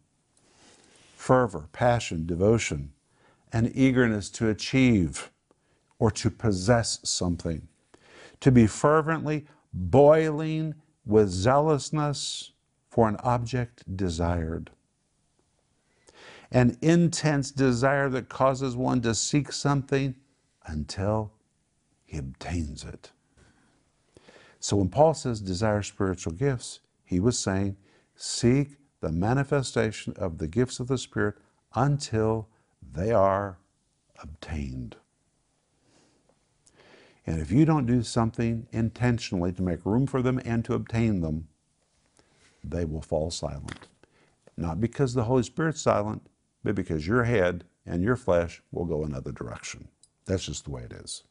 fervor, 1.15 1.67
passion, 1.71 2.25
devotion, 2.25 2.93
an 3.53 3.71
eagerness 3.73 4.29
to 4.31 4.49
achieve 4.49 5.31
or 5.99 6.11
to 6.11 6.29
possess 6.29 6.99
something, 7.03 7.67
to 8.39 8.51
be 8.51 8.67
fervently 8.67 9.45
boiling 9.73 10.75
with 11.05 11.29
zealousness 11.29 12.51
for 12.89 13.07
an 13.07 13.17
object 13.23 13.95
desired. 13.95 14.71
An 16.51 16.77
intense 16.81 17.51
desire 17.51 18.09
that 18.09 18.29
causes 18.29 18.75
one 18.75 19.01
to 19.01 19.13
seek 19.13 19.51
something 19.51 20.15
until 20.65 21.31
he 22.05 22.17
obtains 22.17 22.83
it. 22.83 23.11
So 24.59 24.77
when 24.77 24.89
Paul 24.89 25.13
says 25.13 25.41
desire 25.41 25.83
spiritual 25.83 26.33
gifts, 26.33 26.79
he 27.03 27.19
was 27.19 27.37
saying 27.37 27.77
seek 28.15 28.77
the 29.01 29.11
manifestation 29.11 30.13
of 30.17 30.37
the 30.37 30.47
gifts 30.47 30.79
of 30.79 30.87
the 30.87 30.97
Spirit 30.97 31.35
until 31.75 32.49
they 32.93 33.11
are 33.11 33.57
obtained. 34.21 34.95
And 37.25 37.41
if 37.41 37.51
you 37.51 37.65
don't 37.65 37.85
do 37.85 38.03
something 38.03 38.67
intentionally 38.71 39.51
to 39.53 39.61
make 39.61 39.85
room 39.85 40.07
for 40.07 40.21
them 40.21 40.39
and 40.45 40.63
to 40.65 40.73
obtain 40.73 41.21
them, 41.21 41.49
they 42.63 42.85
will 42.85 43.01
fall 43.01 43.31
silent. 43.31 43.87
Not 44.55 44.79
because 44.79 45.13
the 45.13 45.25
Holy 45.25 45.43
Spirit's 45.43 45.81
silent, 45.81 46.25
but 46.63 46.75
because 46.75 47.05
your 47.05 47.25
head 47.25 47.65
and 47.85 48.01
your 48.01 48.15
flesh 48.15 48.61
will 48.71 48.85
go 48.85 49.03
another 49.03 49.31
direction. 49.31 49.87
That's 50.25 50.45
just 50.45 50.65
the 50.65 50.71
way 50.71 50.83
it 50.83 50.93
is. 50.93 51.23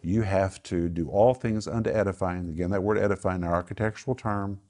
You 0.00 0.22
have 0.22 0.62
to 0.64 0.88
do 0.88 1.08
all 1.08 1.34
things 1.34 1.66
unto 1.66 1.90
edifying. 1.90 2.48
Again, 2.48 2.70
that 2.70 2.82
word 2.82 2.98
edifying, 2.98 3.42
an 3.42 3.50
architectural 3.50 4.14
term, 4.14 4.60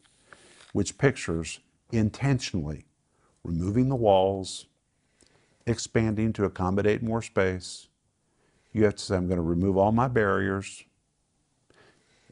which 0.73 0.99
pictures 0.99 1.61
intentionally 1.93 2.87
removing 3.45 3.89
the 3.89 3.97
walls, 3.97 4.67
expanding 5.69 6.33
to 6.35 6.45
accommodate 6.45 7.03
more 7.03 7.23
space. 7.23 7.89
You 8.73 8.85
have 8.85 8.97
to 8.97 9.03
say, 9.03 9.17
I'm 9.17 9.27
going 9.27 9.39
to 9.39 9.43
remove 9.43 9.77
all 9.77 9.93
my 9.93 10.09
barriers. 10.09 10.85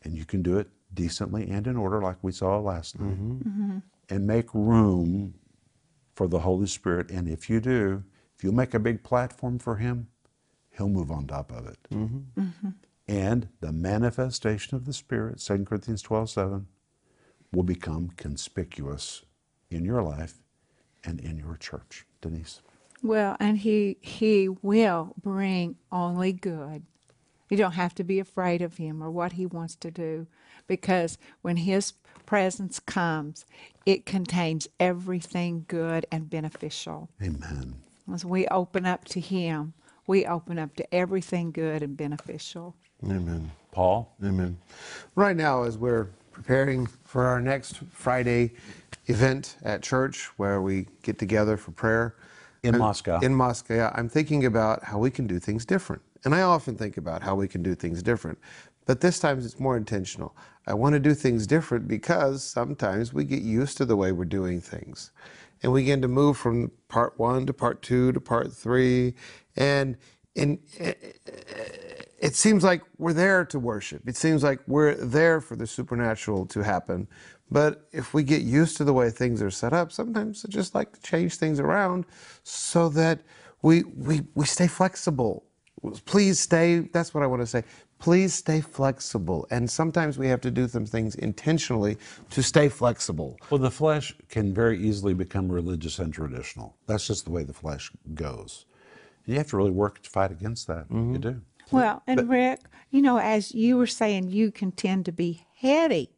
And 0.02 0.16
you 0.16 0.24
can 0.24 0.42
do 0.42 0.58
it 0.58 0.68
decently 0.94 1.48
and 1.50 1.66
in 1.66 1.76
order, 1.76 2.00
like 2.00 2.16
we 2.22 2.32
saw 2.32 2.58
last 2.58 2.98
night, 2.98 3.14
mm-hmm. 3.14 3.48
Mm-hmm. 3.48 3.78
and 4.08 4.26
make 4.26 4.52
room 4.54 5.34
for 6.14 6.28
the 6.28 6.40
Holy 6.40 6.66
Spirit. 6.66 7.10
And 7.10 7.28
if 7.28 7.50
you 7.50 7.60
do, 7.60 8.04
if 8.36 8.44
you 8.44 8.52
make 8.52 8.74
a 8.74 8.78
big 8.78 9.02
platform 9.02 9.58
for 9.58 9.76
Him, 9.76 10.08
He'll 10.76 10.88
move 10.88 11.10
on 11.10 11.26
top 11.26 11.50
of 11.52 11.66
it. 11.66 11.78
Mm-hmm. 11.90 12.68
And 13.08 13.48
the 13.60 13.72
manifestation 13.72 14.76
of 14.76 14.84
the 14.84 14.92
Spirit, 14.92 15.38
2 15.38 15.64
Corinthians 15.64 16.02
12 16.02 16.30
7, 16.30 16.66
will 17.52 17.62
become 17.62 18.10
conspicuous 18.16 19.22
in 19.70 19.84
your 19.84 20.02
life 20.02 20.34
and 21.04 21.20
in 21.20 21.38
your 21.38 21.56
church. 21.56 22.04
Denise. 22.20 22.60
Well, 23.06 23.36
and 23.38 23.58
he 23.58 23.98
he 24.00 24.48
will 24.48 25.14
bring 25.22 25.76
only 25.92 26.32
good. 26.32 26.82
You 27.48 27.56
don't 27.56 27.72
have 27.72 27.94
to 27.94 28.04
be 28.04 28.18
afraid 28.18 28.62
of 28.62 28.78
him 28.78 29.00
or 29.00 29.12
what 29.12 29.34
he 29.34 29.46
wants 29.46 29.76
to 29.76 29.92
do 29.92 30.26
because 30.66 31.16
when 31.42 31.58
his 31.58 31.92
presence 32.26 32.80
comes, 32.80 33.46
it 33.84 34.04
contains 34.06 34.66
everything 34.80 35.64
good 35.68 36.04
and 36.10 36.28
beneficial. 36.28 37.08
Amen. 37.22 37.76
As 38.12 38.24
we 38.24 38.48
open 38.48 38.84
up 38.84 39.04
to 39.06 39.20
him, 39.20 39.74
we 40.08 40.26
open 40.26 40.58
up 40.58 40.74
to 40.74 40.94
everything 40.94 41.52
good 41.52 41.84
and 41.84 41.96
beneficial. 41.96 42.74
Amen. 43.04 43.52
Paul? 43.70 44.16
Amen. 44.24 44.58
Right 45.14 45.36
now, 45.36 45.62
as 45.62 45.78
we're 45.78 46.08
preparing 46.32 46.86
for 47.04 47.26
our 47.26 47.40
next 47.40 47.78
Friday 47.92 48.54
event 49.06 49.58
at 49.62 49.84
church 49.84 50.26
where 50.38 50.60
we 50.60 50.88
get 51.04 51.20
together 51.20 51.56
for 51.56 51.70
prayer 51.70 52.16
In 52.66 52.74
I'm- 52.74 52.80
Moscow. 52.80 53.20
In 53.20 53.34
Moscow, 53.34 53.74
yeah, 53.74 53.92
I'm 53.94 54.08
thinking 54.08 54.44
about 54.44 54.84
how 54.84 54.98
we 54.98 55.10
can 55.10 55.26
do 55.26 55.38
things 55.38 55.64
different. 55.64 56.02
And 56.24 56.34
I 56.34 56.42
often 56.42 56.76
think 56.76 56.96
about 56.96 57.22
how 57.22 57.34
we 57.34 57.48
can 57.48 57.62
do 57.62 57.74
things 57.74 58.02
different. 58.02 58.38
But 58.84 59.00
this 59.00 59.18
time 59.18 59.38
it's 59.38 59.58
more 59.58 59.76
intentional. 59.76 60.36
I 60.66 60.74
want 60.74 60.94
to 60.94 61.00
do 61.00 61.14
things 61.14 61.46
different 61.46 61.86
because 61.88 62.42
sometimes 62.42 63.12
we 63.12 63.24
get 63.24 63.42
used 63.42 63.76
to 63.78 63.84
the 63.84 63.96
way 63.96 64.12
we're 64.12 64.24
doing 64.24 64.60
things. 64.60 65.12
And 65.62 65.72
we 65.72 65.82
begin 65.82 66.02
to 66.02 66.08
move 66.08 66.36
from 66.36 66.70
part 66.88 67.18
one 67.18 67.46
to 67.46 67.52
part 67.52 67.82
two 67.82 68.12
to 68.12 68.20
part 68.20 68.52
three. 68.52 69.14
And 69.56 69.96
in, 70.34 70.58
it 72.18 72.34
seems 72.34 72.62
like 72.62 72.82
we're 72.98 73.12
there 73.12 73.44
to 73.46 73.58
worship. 73.58 74.08
It 74.08 74.16
seems 74.16 74.42
like 74.42 74.60
we're 74.66 74.94
there 74.94 75.40
for 75.40 75.56
the 75.56 75.66
supernatural 75.66 76.46
to 76.46 76.60
happen. 76.60 77.08
But 77.50 77.88
if 77.92 78.12
we 78.12 78.22
get 78.22 78.42
used 78.42 78.76
to 78.78 78.84
the 78.84 78.92
way 78.92 79.10
things 79.10 79.40
are 79.40 79.50
set 79.50 79.72
up, 79.72 79.92
sometimes 79.92 80.44
I 80.44 80.48
just 80.48 80.74
like 80.74 80.92
to 80.92 81.00
change 81.02 81.36
things 81.36 81.60
around 81.60 82.04
so 82.42 82.88
that 82.90 83.20
we, 83.62 83.84
we, 83.84 84.22
we 84.34 84.46
stay 84.46 84.66
flexible. 84.66 85.44
Please 86.06 86.40
stay, 86.40 86.80
that's 86.80 87.14
what 87.14 87.22
I 87.22 87.26
want 87.26 87.42
to 87.42 87.46
say. 87.46 87.62
Please 87.98 88.34
stay 88.34 88.60
flexible. 88.60 89.46
And 89.50 89.70
sometimes 89.70 90.18
we 90.18 90.26
have 90.28 90.40
to 90.42 90.50
do 90.50 90.66
some 90.66 90.86
things 90.86 91.14
intentionally 91.14 91.96
to 92.30 92.42
stay 92.42 92.68
flexible. 92.68 93.38
Well, 93.48 93.58
the 93.58 93.70
flesh 93.70 94.14
can 94.28 94.52
very 94.52 94.78
easily 94.78 95.14
become 95.14 95.50
religious 95.50 95.98
and 95.98 96.12
traditional. 96.12 96.76
That's 96.86 97.06
just 97.06 97.24
the 97.24 97.30
way 97.30 97.44
the 97.44 97.52
flesh 97.52 97.92
goes. 98.14 98.66
And 99.24 99.34
you 99.34 99.38
have 99.38 99.48
to 99.50 99.56
really 99.56 99.70
work 99.70 100.02
to 100.02 100.10
fight 100.10 100.32
against 100.32 100.66
that. 100.66 100.86
You 100.90 100.96
mm-hmm. 100.96 101.20
do. 101.20 101.40
Well, 101.70 102.02
and 102.06 102.28
Rick, 102.28 102.60
you 102.90 103.02
know, 103.02 103.18
as 103.18 103.52
you 103.52 103.76
were 103.76 103.86
saying, 103.86 104.28
you 104.28 104.52
can 104.52 104.72
tend 104.72 105.04
to 105.06 105.12
be 105.12 105.46
heady. 105.56 106.15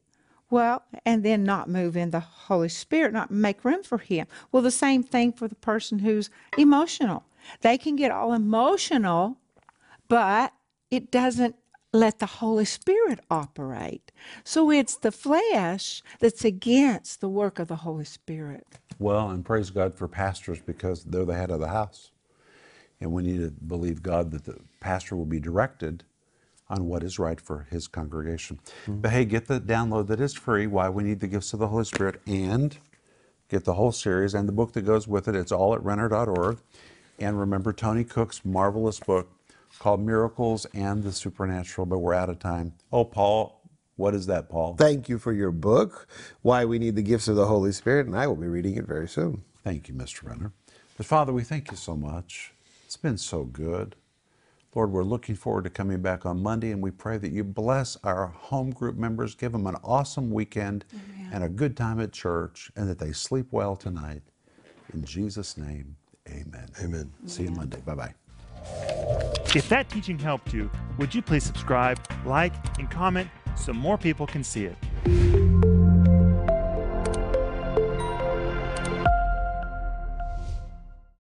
Well, 0.50 0.82
and 1.04 1.24
then 1.24 1.44
not 1.44 1.68
move 1.68 1.96
in 1.96 2.10
the 2.10 2.20
Holy 2.20 2.70
Spirit, 2.70 3.12
not 3.12 3.30
make 3.30 3.64
room 3.64 3.82
for 3.82 3.98
Him. 3.98 4.26
Well, 4.50 4.62
the 4.62 4.70
same 4.70 5.02
thing 5.02 5.32
for 5.32 5.46
the 5.46 5.54
person 5.54 5.98
who's 6.00 6.30
emotional. 6.56 7.24
They 7.60 7.76
can 7.76 7.96
get 7.96 8.10
all 8.10 8.32
emotional, 8.32 9.36
but 10.08 10.52
it 10.90 11.10
doesn't 11.10 11.56
let 11.92 12.18
the 12.18 12.26
Holy 12.26 12.64
Spirit 12.64 13.20
operate. 13.30 14.12
So 14.44 14.70
it's 14.70 14.96
the 14.96 15.12
flesh 15.12 16.02
that's 16.18 16.44
against 16.44 17.20
the 17.20 17.28
work 17.28 17.58
of 17.58 17.68
the 17.68 17.76
Holy 17.76 18.04
Spirit. 18.04 18.66
Well, 18.98 19.30
and 19.30 19.44
praise 19.44 19.70
God 19.70 19.94
for 19.94 20.08
pastors 20.08 20.60
because 20.60 21.04
they're 21.04 21.24
the 21.24 21.34
head 21.34 21.50
of 21.50 21.60
the 21.60 21.68
house. 21.68 22.10
And 23.00 23.12
we 23.12 23.22
need 23.22 23.38
to 23.38 23.50
believe 23.50 24.02
God 24.02 24.32
that 24.32 24.44
the 24.44 24.58
pastor 24.80 25.14
will 25.14 25.24
be 25.24 25.40
directed 25.40 26.04
on 26.70 26.86
what 26.86 27.02
is 27.02 27.18
right 27.18 27.40
for 27.40 27.66
his 27.70 27.88
congregation. 27.88 28.60
Hmm. 28.86 29.00
But 29.00 29.10
hey, 29.12 29.24
get 29.24 29.46
the 29.46 29.60
download 29.60 30.08
that 30.08 30.20
is 30.20 30.34
free, 30.34 30.66
Why 30.66 30.88
We 30.88 31.02
Need 31.02 31.20
the 31.20 31.26
Gifts 31.26 31.52
of 31.52 31.58
the 31.58 31.68
Holy 31.68 31.84
Spirit, 31.84 32.20
and 32.26 32.76
get 33.48 33.64
the 33.64 33.74
whole 33.74 33.92
series 33.92 34.34
and 34.34 34.46
the 34.46 34.52
book 34.52 34.72
that 34.72 34.82
goes 34.82 35.08
with 35.08 35.28
it. 35.28 35.34
It's 35.34 35.52
all 35.52 35.74
at 35.74 35.82
renner.org. 35.82 36.58
And 37.18 37.40
remember 37.40 37.72
Tony 37.72 38.04
Cook's 38.04 38.44
marvelous 38.44 39.00
book 39.00 39.28
called 39.78 40.00
Miracles 40.00 40.66
and 40.74 41.02
the 41.02 41.12
Supernatural, 41.12 41.86
but 41.86 41.98
we're 41.98 42.14
out 42.14 42.28
of 42.28 42.38
time. 42.38 42.74
Oh, 42.92 43.04
Paul, 43.04 43.60
what 43.96 44.14
is 44.14 44.26
that, 44.26 44.48
Paul? 44.48 44.76
Thank 44.76 45.08
you 45.08 45.18
for 45.18 45.32
your 45.32 45.50
book, 45.50 46.06
Why 46.42 46.64
We 46.64 46.78
Need 46.78 46.96
the 46.96 47.02
Gifts 47.02 47.28
of 47.28 47.36
the 47.36 47.46
Holy 47.46 47.72
Spirit, 47.72 48.06
and 48.06 48.16
I 48.16 48.26
will 48.26 48.36
be 48.36 48.46
reading 48.46 48.76
it 48.76 48.86
very 48.86 49.08
soon. 49.08 49.42
Thank 49.64 49.88
you, 49.88 49.94
Mr. 49.94 50.24
Renner. 50.28 50.52
But 50.96 51.06
Father, 51.06 51.32
we 51.32 51.42
thank 51.42 51.70
you 51.70 51.76
so 51.76 51.96
much. 51.96 52.52
It's 52.84 52.96
been 52.96 53.18
so 53.18 53.44
good. 53.44 53.96
Lord, 54.74 54.92
we're 54.92 55.02
looking 55.02 55.34
forward 55.34 55.64
to 55.64 55.70
coming 55.70 56.00
back 56.02 56.26
on 56.26 56.42
Monday, 56.42 56.72
and 56.72 56.82
we 56.82 56.90
pray 56.90 57.16
that 57.18 57.32
you 57.32 57.42
bless 57.42 57.96
our 58.04 58.26
home 58.26 58.70
group 58.70 58.96
members, 58.96 59.34
give 59.34 59.52
them 59.52 59.66
an 59.66 59.76
awesome 59.82 60.30
weekend 60.30 60.84
and 61.32 61.42
a 61.42 61.48
good 61.48 61.76
time 61.76 62.00
at 62.00 62.12
church, 62.12 62.70
and 62.76 62.88
that 62.88 62.98
they 62.98 63.12
sleep 63.12 63.46
well 63.50 63.76
tonight. 63.76 64.22
In 64.92 65.04
Jesus' 65.04 65.56
name, 65.56 65.96
amen. 66.28 66.68
Amen. 66.82 67.10
See 67.26 67.44
you 67.44 67.50
Monday. 67.50 67.80
Bye 67.80 67.94
bye. 67.94 68.14
If 69.54 69.68
that 69.70 69.88
teaching 69.88 70.18
helped 70.18 70.52
you, 70.52 70.70
would 70.98 71.14
you 71.14 71.22
please 71.22 71.44
subscribe, 71.44 71.98
like, 72.26 72.52
and 72.78 72.90
comment 72.90 73.28
so 73.56 73.72
more 73.72 73.96
people 73.96 74.26
can 74.26 74.44
see 74.44 74.66
it? 74.66 74.76